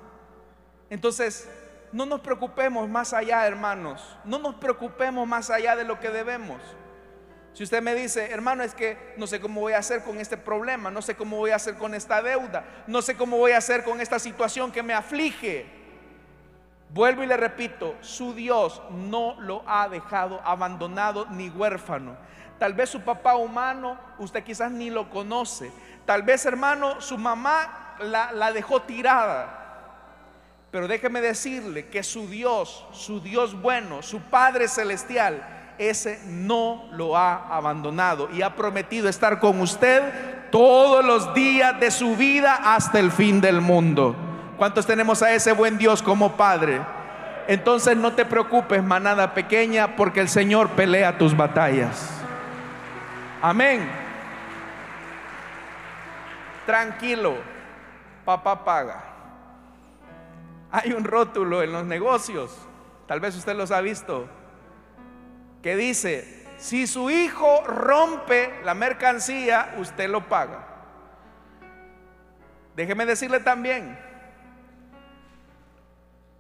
Entonces, 0.90 1.48
no 1.92 2.04
nos 2.06 2.20
preocupemos 2.20 2.88
más 2.88 3.12
allá, 3.12 3.46
hermanos. 3.46 4.18
No 4.24 4.38
nos 4.38 4.56
preocupemos 4.56 5.26
más 5.26 5.48
allá 5.50 5.76
de 5.76 5.84
lo 5.84 5.98
que 5.98 6.10
debemos. 6.10 6.60
Si 7.54 7.62
usted 7.62 7.82
me 7.82 7.94
dice, 7.94 8.30
hermano, 8.30 8.62
es 8.62 8.74
que 8.74 8.96
no 9.18 9.26
sé 9.26 9.40
cómo 9.40 9.60
voy 9.60 9.74
a 9.74 9.78
hacer 9.78 10.02
con 10.02 10.18
este 10.18 10.38
problema, 10.38 10.90
no 10.90 11.02
sé 11.02 11.14
cómo 11.14 11.36
voy 11.36 11.50
a 11.50 11.56
hacer 11.56 11.74
con 11.74 11.94
esta 11.94 12.22
deuda, 12.22 12.64
no 12.86 13.02
sé 13.02 13.14
cómo 13.14 13.36
voy 13.36 13.52
a 13.52 13.58
hacer 13.58 13.84
con 13.84 14.00
esta 14.00 14.18
situación 14.18 14.72
que 14.72 14.82
me 14.82 14.94
aflige. 14.94 15.81
Vuelvo 16.92 17.22
y 17.22 17.26
le 17.26 17.38
repito, 17.38 17.94
su 18.02 18.34
Dios 18.34 18.82
no 18.90 19.40
lo 19.40 19.62
ha 19.66 19.88
dejado 19.88 20.42
abandonado 20.44 21.26
ni 21.30 21.48
huérfano. 21.48 22.16
Tal 22.58 22.74
vez 22.74 22.90
su 22.90 23.00
papá 23.00 23.34
humano, 23.34 23.96
usted 24.18 24.44
quizás 24.44 24.70
ni 24.70 24.90
lo 24.90 25.08
conoce. 25.08 25.72
Tal 26.04 26.22
vez, 26.22 26.44
hermano, 26.44 27.00
su 27.00 27.16
mamá 27.16 27.96
la, 27.98 28.32
la 28.32 28.52
dejó 28.52 28.82
tirada. 28.82 29.58
Pero 30.70 30.86
déjeme 30.86 31.22
decirle 31.22 31.88
que 31.88 32.02
su 32.02 32.28
Dios, 32.28 32.86
su 32.92 33.20
Dios 33.20 33.58
bueno, 33.60 34.02
su 34.02 34.20
Padre 34.20 34.68
Celestial, 34.68 35.42
ese 35.78 36.20
no 36.26 36.88
lo 36.92 37.16
ha 37.16 37.56
abandonado 37.56 38.28
y 38.30 38.42
ha 38.42 38.54
prometido 38.54 39.08
estar 39.08 39.40
con 39.40 39.60
usted 39.60 40.50
todos 40.50 41.02
los 41.02 41.32
días 41.32 41.80
de 41.80 41.90
su 41.90 42.16
vida 42.16 42.74
hasta 42.74 42.98
el 43.00 43.10
fin 43.10 43.40
del 43.40 43.62
mundo. 43.62 44.31
¿Cuántos 44.62 44.86
tenemos 44.86 45.20
a 45.24 45.32
ese 45.32 45.50
buen 45.50 45.76
Dios 45.76 46.00
como 46.04 46.36
Padre? 46.36 46.80
Entonces 47.48 47.96
no 47.96 48.12
te 48.12 48.24
preocupes, 48.24 48.80
manada 48.80 49.34
pequeña, 49.34 49.96
porque 49.96 50.20
el 50.20 50.28
Señor 50.28 50.68
pelea 50.68 51.18
tus 51.18 51.36
batallas. 51.36 52.08
Amén. 53.42 53.90
Tranquilo, 56.64 57.38
papá 58.24 58.64
paga. 58.64 59.02
Hay 60.70 60.92
un 60.92 61.02
rótulo 61.02 61.64
en 61.64 61.72
los 61.72 61.84
negocios, 61.84 62.56
tal 63.08 63.18
vez 63.18 63.34
usted 63.34 63.56
los 63.56 63.72
ha 63.72 63.80
visto 63.80 64.28
que 65.60 65.74
dice, 65.74 66.46
si 66.58 66.86
su 66.86 67.10
hijo 67.10 67.64
rompe 67.66 68.60
la 68.62 68.74
mercancía, 68.74 69.74
usted 69.78 70.08
lo 70.08 70.28
paga. 70.28 70.68
Déjeme 72.76 73.06
decirle 73.06 73.40
también 73.40 74.11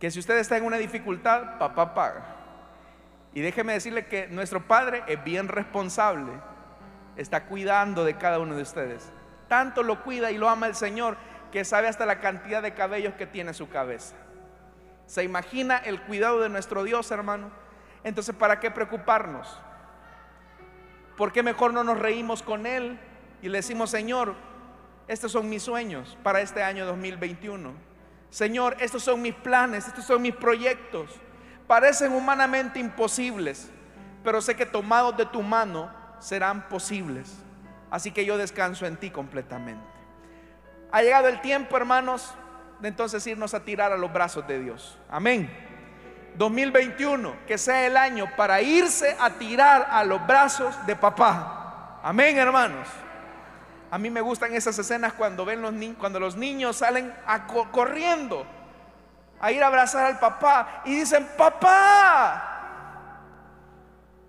que 0.02 0.10
si 0.10 0.18
usted 0.18 0.36
está 0.38 0.56
en 0.56 0.64
una 0.64 0.78
dificultad, 0.78 1.58
papá 1.60 1.94
paga. 1.94 2.24
Y 3.34 3.40
déjeme 3.40 3.74
decirle 3.74 4.06
que 4.06 4.26
nuestro 4.26 4.66
padre 4.66 5.04
es 5.06 5.22
bien 5.22 5.46
responsable, 5.46 6.32
está 7.14 7.44
cuidando 7.44 8.04
de 8.04 8.16
cada 8.16 8.40
uno 8.40 8.56
de 8.56 8.62
ustedes. 8.62 9.12
Tanto 9.46 9.84
lo 9.84 10.02
cuida 10.02 10.32
y 10.32 10.38
lo 10.38 10.48
ama 10.48 10.66
el 10.66 10.74
Señor 10.74 11.16
que 11.52 11.64
sabe 11.64 11.86
hasta 11.86 12.04
la 12.04 12.18
cantidad 12.18 12.64
de 12.64 12.74
cabellos 12.74 13.14
que 13.14 13.28
tiene 13.28 13.54
su 13.54 13.68
cabeza. 13.68 14.16
¿Se 15.06 15.22
imagina 15.22 15.76
el 15.76 16.02
cuidado 16.02 16.40
de 16.40 16.48
nuestro 16.48 16.82
Dios, 16.82 17.08
hermano? 17.12 17.52
Entonces, 18.02 18.34
¿para 18.34 18.58
qué 18.58 18.72
preocuparnos? 18.72 19.56
¿Por 21.16 21.30
qué 21.30 21.44
mejor 21.44 21.72
no 21.72 21.84
nos 21.84 22.00
reímos 22.00 22.42
con 22.42 22.66
Él 22.66 22.98
y 23.40 23.48
le 23.48 23.58
decimos, 23.58 23.90
Señor, 23.90 24.34
estos 25.06 25.30
son 25.30 25.48
mis 25.48 25.62
sueños 25.62 26.18
para 26.24 26.40
este 26.40 26.64
año 26.64 26.86
2021? 26.86 27.91
Señor, 28.32 28.78
estos 28.80 29.02
son 29.02 29.20
mis 29.20 29.34
planes, 29.34 29.86
estos 29.86 30.06
son 30.06 30.22
mis 30.22 30.34
proyectos. 30.34 31.10
Parecen 31.66 32.14
humanamente 32.14 32.78
imposibles, 32.78 33.68
pero 34.24 34.40
sé 34.40 34.56
que 34.56 34.64
tomados 34.64 35.14
de 35.18 35.26
tu 35.26 35.42
mano 35.42 35.92
serán 36.18 36.66
posibles. 36.70 37.30
Así 37.90 38.10
que 38.10 38.24
yo 38.24 38.38
descanso 38.38 38.86
en 38.86 38.96
ti 38.96 39.10
completamente. 39.10 39.84
Ha 40.90 41.02
llegado 41.02 41.28
el 41.28 41.42
tiempo, 41.42 41.76
hermanos, 41.76 42.32
de 42.80 42.88
entonces 42.88 43.26
irnos 43.26 43.52
a 43.52 43.66
tirar 43.66 43.92
a 43.92 43.98
los 43.98 44.10
brazos 44.10 44.48
de 44.48 44.60
Dios. 44.60 44.98
Amén. 45.10 45.50
2021, 46.36 47.36
que 47.46 47.58
sea 47.58 47.86
el 47.86 47.98
año 47.98 48.30
para 48.34 48.62
irse 48.62 49.14
a 49.20 49.28
tirar 49.28 49.88
a 49.90 50.04
los 50.04 50.26
brazos 50.26 50.74
de 50.86 50.96
papá. 50.96 52.00
Amén, 52.02 52.38
hermanos. 52.38 52.88
A 53.92 53.98
mí 53.98 54.08
me 54.08 54.22
gustan 54.22 54.54
esas 54.54 54.78
escenas 54.78 55.12
cuando 55.12 55.44
ven 55.44 55.60
los 55.60 55.74
cuando 55.98 56.18
los 56.18 56.34
niños 56.34 56.78
salen 56.78 57.14
corriendo 57.70 58.46
a 59.38 59.52
ir 59.52 59.62
a 59.62 59.66
abrazar 59.66 60.06
al 60.06 60.18
papá 60.18 60.80
y 60.86 61.00
dicen, 61.00 61.28
"Papá". 61.36 62.48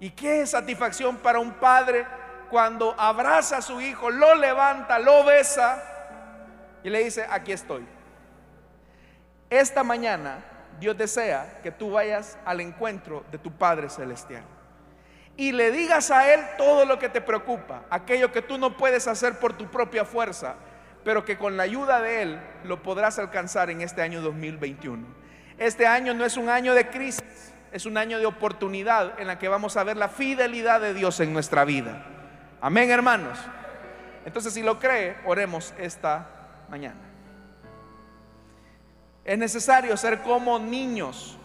¿Y 0.02 0.10
qué 0.10 0.46
satisfacción 0.46 1.16
para 1.16 1.40
un 1.40 1.54
padre 1.54 2.06
cuando 2.50 2.94
abraza 3.00 3.60
a 3.60 3.62
su 3.62 3.80
hijo, 3.80 4.10
lo 4.10 4.36
levanta, 4.36 5.00
lo 5.00 5.24
besa 5.24 5.82
y 6.84 6.90
le 6.90 7.02
dice, 7.06 7.26
"Aquí 7.30 7.54
estoy"? 7.54 7.88
Esta 9.50 9.82
mañana 9.82 10.44
Dios 10.78 10.98
desea 10.98 11.62
que 11.64 11.72
tú 11.72 11.92
vayas 11.92 12.38
al 12.44 12.60
encuentro 12.60 13.24
de 13.32 13.38
tu 13.38 13.50
Padre 13.50 13.90
Celestial 13.90 14.44
y 15.36 15.52
le 15.52 15.72
digas 15.72 16.12
a 16.12 16.32
Él 16.34 16.42
todo 16.58 16.86
lo 16.86 17.00
que 17.00 17.10
te 17.10 17.22
preocupa, 17.22 17.84
aquello 17.90 18.32
que 18.32 18.42
tú 18.42 18.58
no 18.58 18.78
puedes 18.78 19.08
hacer 19.08 19.40
por 19.40 19.54
tu 19.54 19.68
propia 19.68 20.06
fuerza, 20.06 20.56
pero 21.04 21.26
que 21.26 21.38
con 21.38 21.58
la 21.58 21.64
ayuda 21.64 22.02
de 22.02 22.22
Él 22.22 22.40
lo 22.64 22.84
podrás 22.84 23.20
alcanzar 23.20 23.70
en 23.70 23.82
este 23.82 24.02
año 24.02 24.22
2021. 24.22 25.06
Este 25.58 25.88
año 25.88 26.14
no 26.14 26.26
es 26.26 26.38
un 26.38 26.50
año 26.50 26.74
de 26.74 26.90
crisis, 26.90 27.54
es 27.72 27.86
un 27.86 27.98
año 27.98 28.20
de 28.20 28.26
oportunidad 28.26 29.20
en 29.20 29.28
la 29.28 29.40
que 29.40 29.48
vamos 29.48 29.78
a 29.78 29.84
ver 29.84 29.98
la 29.98 30.10
fidelidad 30.10 30.80
de 30.82 30.94
Dios 30.94 31.20
en 31.20 31.34
nuestra 31.34 31.66
vida. 31.66 32.06
Amén, 32.62 32.90
hermanos. 32.92 33.38
Entonces, 34.26 34.54
si 34.54 34.62
lo 34.62 34.80
cree, 34.80 35.18
oremos 35.26 35.74
esta 35.78 36.28
mañana. 36.70 37.02
Es 39.26 39.38
necesario 39.38 39.96
ser 39.98 40.22
como 40.22 40.60
niños. 40.60 41.38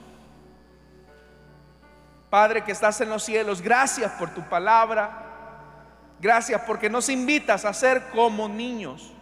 Padre 2.31 2.63
que 2.63 2.73
estás 2.73 3.01
en 3.01 3.09
los 3.09 3.23
cielos, 3.23 3.63
gracias 3.63 4.13
por 4.13 4.31
tu 4.31 4.43
palabra. 4.43 5.29
Gracias 6.21 6.61
porque 6.67 6.91
nos 6.91 7.09
invitas 7.09 7.65
a 7.65 7.73
ser 7.73 8.11
como 8.11 8.49
niños, 8.49 9.13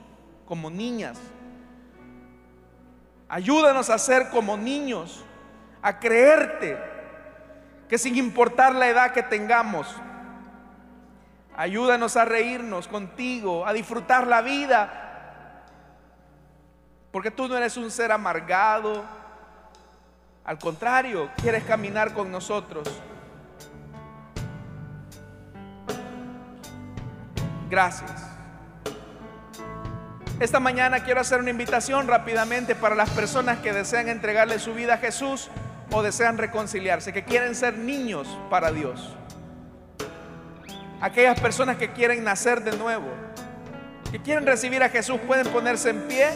como 0.46 0.70
niñas. 0.70 1.18
Ayúdanos 3.28 3.90
a 3.90 3.98
ser 3.98 4.30
como 4.30 4.56
niños, 4.56 5.24
a 5.82 5.98
creerte 5.98 6.78
que 7.88 7.98
sin 7.98 8.16
importar 8.16 8.74
la 8.74 8.88
edad 8.88 9.12
que 9.12 9.22
tengamos, 9.22 9.94
ayúdanos 11.56 12.16
a 12.16 12.24
reírnos 12.24 12.88
contigo, 12.88 13.66
a 13.66 13.72
disfrutar 13.72 14.26
la 14.26 14.40
vida, 14.40 15.64
porque 17.10 17.30
tú 17.30 17.48
no 17.48 17.56
eres 17.56 17.76
un 17.76 17.90
ser 17.90 18.10
amargado. 18.12 19.04
Al 20.46 20.58
contrario, 20.58 21.28
quieres 21.42 21.64
caminar 21.64 22.14
con 22.14 22.30
nosotros. 22.30 22.88
Gracias. 27.68 28.26
Esta 30.38 30.60
mañana 30.60 31.00
quiero 31.00 31.20
hacer 31.20 31.40
una 31.40 31.50
invitación 31.50 32.06
rápidamente 32.06 32.76
para 32.76 32.94
las 32.94 33.10
personas 33.10 33.58
que 33.58 33.72
desean 33.72 34.08
entregarle 34.08 34.60
su 34.60 34.72
vida 34.72 34.94
a 34.94 34.98
Jesús 34.98 35.50
o 35.90 36.02
desean 36.02 36.38
reconciliarse, 36.38 37.12
que 37.12 37.24
quieren 37.24 37.56
ser 37.56 37.76
niños 37.76 38.28
para 38.48 38.70
Dios. 38.70 39.16
Aquellas 41.00 41.40
personas 41.40 41.76
que 41.76 41.92
quieren 41.92 42.22
nacer 42.22 42.62
de 42.62 42.76
nuevo, 42.76 43.08
que 44.12 44.20
quieren 44.20 44.46
recibir 44.46 44.82
a 44.84 44.90
Jesús, 44.90 45.18
pueden 45.26 45.48
ponerse 45.48 45.90
en 45.90 46.02
pie 46.06 46.28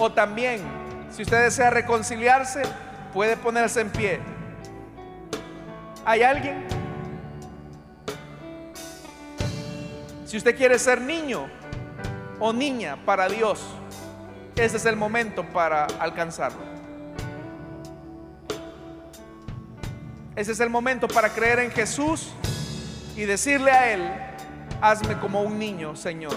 o 0.00 0.10
también, 0.10 0.60
si 1.16 1.22
usted 1.22 1.44
desea 1.44 1.70
reconciliarse, 1.70 2.60
puede 3.14 3.38
ponerse 3.38 3.80
en 3.80 3.88
pie. 3.88 4.20
¿Hay 6.04 6.22
alguien? 6.22 6.62
Si 10.26 10.36
usted 10.36 10.54
quiere 10.54 10.78
ser 10.78 11.00
niño 11.00 11.48
o 12.38 12.52
niña 12.52 12.98
para 13.06 13.30
Dios, 13.30 13.64
ese 14.56 14.76
es 14.76 14.84
el 14.84 14.96
momento 14.96 15.42
para 15.42 15.86
alcanzarlo. 15.98 16.60
Ese 20.34 20.52
es 20.52 20.60
el 20.60 20.68
momento 20.68 21.08
para 21.08 21.30
creer 21.30 21.60
en 21.60 21.70
Jesús 21.70 22.30
y 23.16 23.22
decirle 23.22 23.70
a 23.70 23.90
Él, 23.94 24.12
hazme 24.82 25.18
como 25.18 25.40
un 25.40 25.58
niño, 25.58 25.96
Señor. 25.96 26.36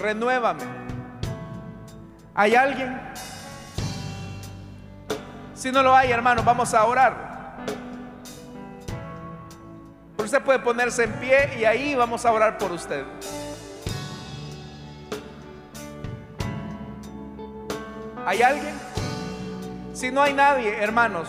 renuévame. 0.00 0.83
¿Hay 2.36 2.56
alguien? 2.56 3.00
Si 5.54 5.70
no 5.70 5.82
lo 5.84 5.94
hay, 5.94 6.10
hermano, 6.10 6.42
vamos 6.42 6.74
a 6.74 6.84
orar. 6.84 7.34
Usted 10.18 10.42
puede 10.42 10.58
ponerse 10.58 11.04
en 11.04 11.12
pie 11.12 11.58
y 11.60 11.64
ahí 11.64 11.94
vamos 11.94 12.24
a 12.24 12.32
orar 12.32 12.58
por 12.58 12.72
usted. 12.72 13.04
¿Hay 18.26 18.42
alguien? 18.42 18.74
Si 19.92 20.10
no 20.10 20.20
hay 20.20 20.34
nadie, 20.34 20.76
hermanos, 20.82 21.28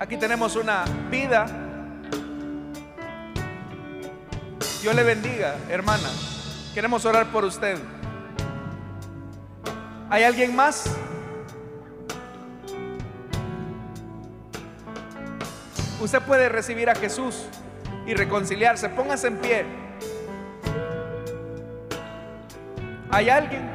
aquí 0.00 0.16
tenemos 0.16 0.56
una 0.56 0.84
vida. 1.08 1.61
Dios 4.82 4.96
le 4.96 5.04
bendiga, 5.04 5.54
hermana. 5.70 6.08
Queremos 6.74 7.04
orar 7.04 7.30
por 7.30 7.44
usted. 7.44 7.78
¿Hay 10.10 10.24
alguien 10.24 10.56
más? 10.56 10.90
Usted 16.00 16.20
puede 16.22 16.48
recibir 16.48 16.90
a 16.90 16.96
Jesús 16.96 17.44
y 18.08 18.14
reconciliarse. 18.14 18.88
Póngase 18.88 19.28
en 19.28 19.36
pie. 19.36 19.64
¿Hay 23.12 23.30
alguien? 23.30 23.70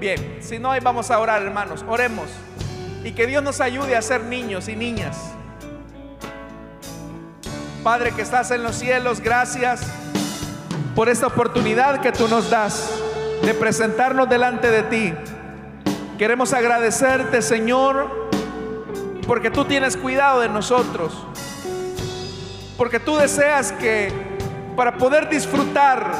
Bien, 0.00 0.38
si 0.40 0.60
no, 0.60 0.70
vamos 0.80 1.10
a 1.10 1.18
orar, 1.18 1.42
hermanos. 1.42 1.84
Oremos. 1.88 2.30
Y 3.02 3.12
que 3.12 3.26
Dios 3.26 3.42
nos 3.42 3.60
ayude 3.60 3.96
a 3.96 4.02
ser 4.02 4.22
niños 4.22 4.68
y 4.68 4.76
niñas. 4.76 5.16
Padre 7.82 8.12
que 8.12 8.22
estás 8.22 8.52
en 8.52 8.62
los 8.62 8.76
cielos, 8.76 9.20
gracias 9.20 9.82
por 10.94 11.08
esta 11.08 11.26
oportunidad 11.26 12.00
que 12.00 12.12
tú 12.12 12.28
nos 12.28 12.48
das 12.48 12.92
de 13.42 13.54
presentarnos 13.54 14.28
delante 14.28 14.70
de 14.70 14.82
ti. 14.84 15.14
Queremos 16.16 16.52
agradecerte, 16.52 17.42
Señor, 17.42 18.30
porque 19.26 19.50
tú 19.50 19.64
tienes 19.64 19.96
cuidado 19.96 20.40
de 20.40 20.48
nosotros. 20.48 21.26
Porque 22.76 23.00
tú 23.00 23.16
deseas 23.16 23.72
que 23.72 24.12
para 24.76 24.96
poder 24.96 25.28
disfrutar 25.28 26.12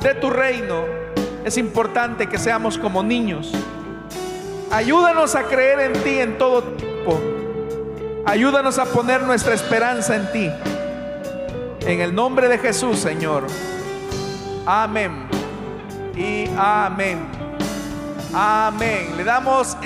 de 0.00 0.14
tu 0.14 0.28
reino 0.28 1.01
es 1.44 1.56
importante 1.58 2.28
que 2.28 2.38
seamos 2.38 2.78
como 2.78 3.02
niños. 3.02 3.52
Ayúdanos 4.70 5.34
a 5.34 5.44
creer 5.44 5.80
en 5.80 5.92
ti 6.02 6.18
en 6.18 6.38
todo 6.38 6.62
tiempo. 6.62 7.20
Ayúdanos 8.24 8.78
a 8.78 8.84
poner 8.84 9.22
nuestra 9.22 9.54
esperanza 9.54 10.16
en 10.16 10.32
ti. 10.32 10.50
En 11.80 12.00
el 12.00 12.14
nombre 12.14 12.48
de 12.48 12.58
Jesús, 12.58 12.98
Señor. 12.98 13.46
Amén. 14.64 15.26
Y 16.16 16.48
amén. 16.56 17.26
Amén. 18.32 19.16
Le 19.16 19.24
damos... 19.24 19.76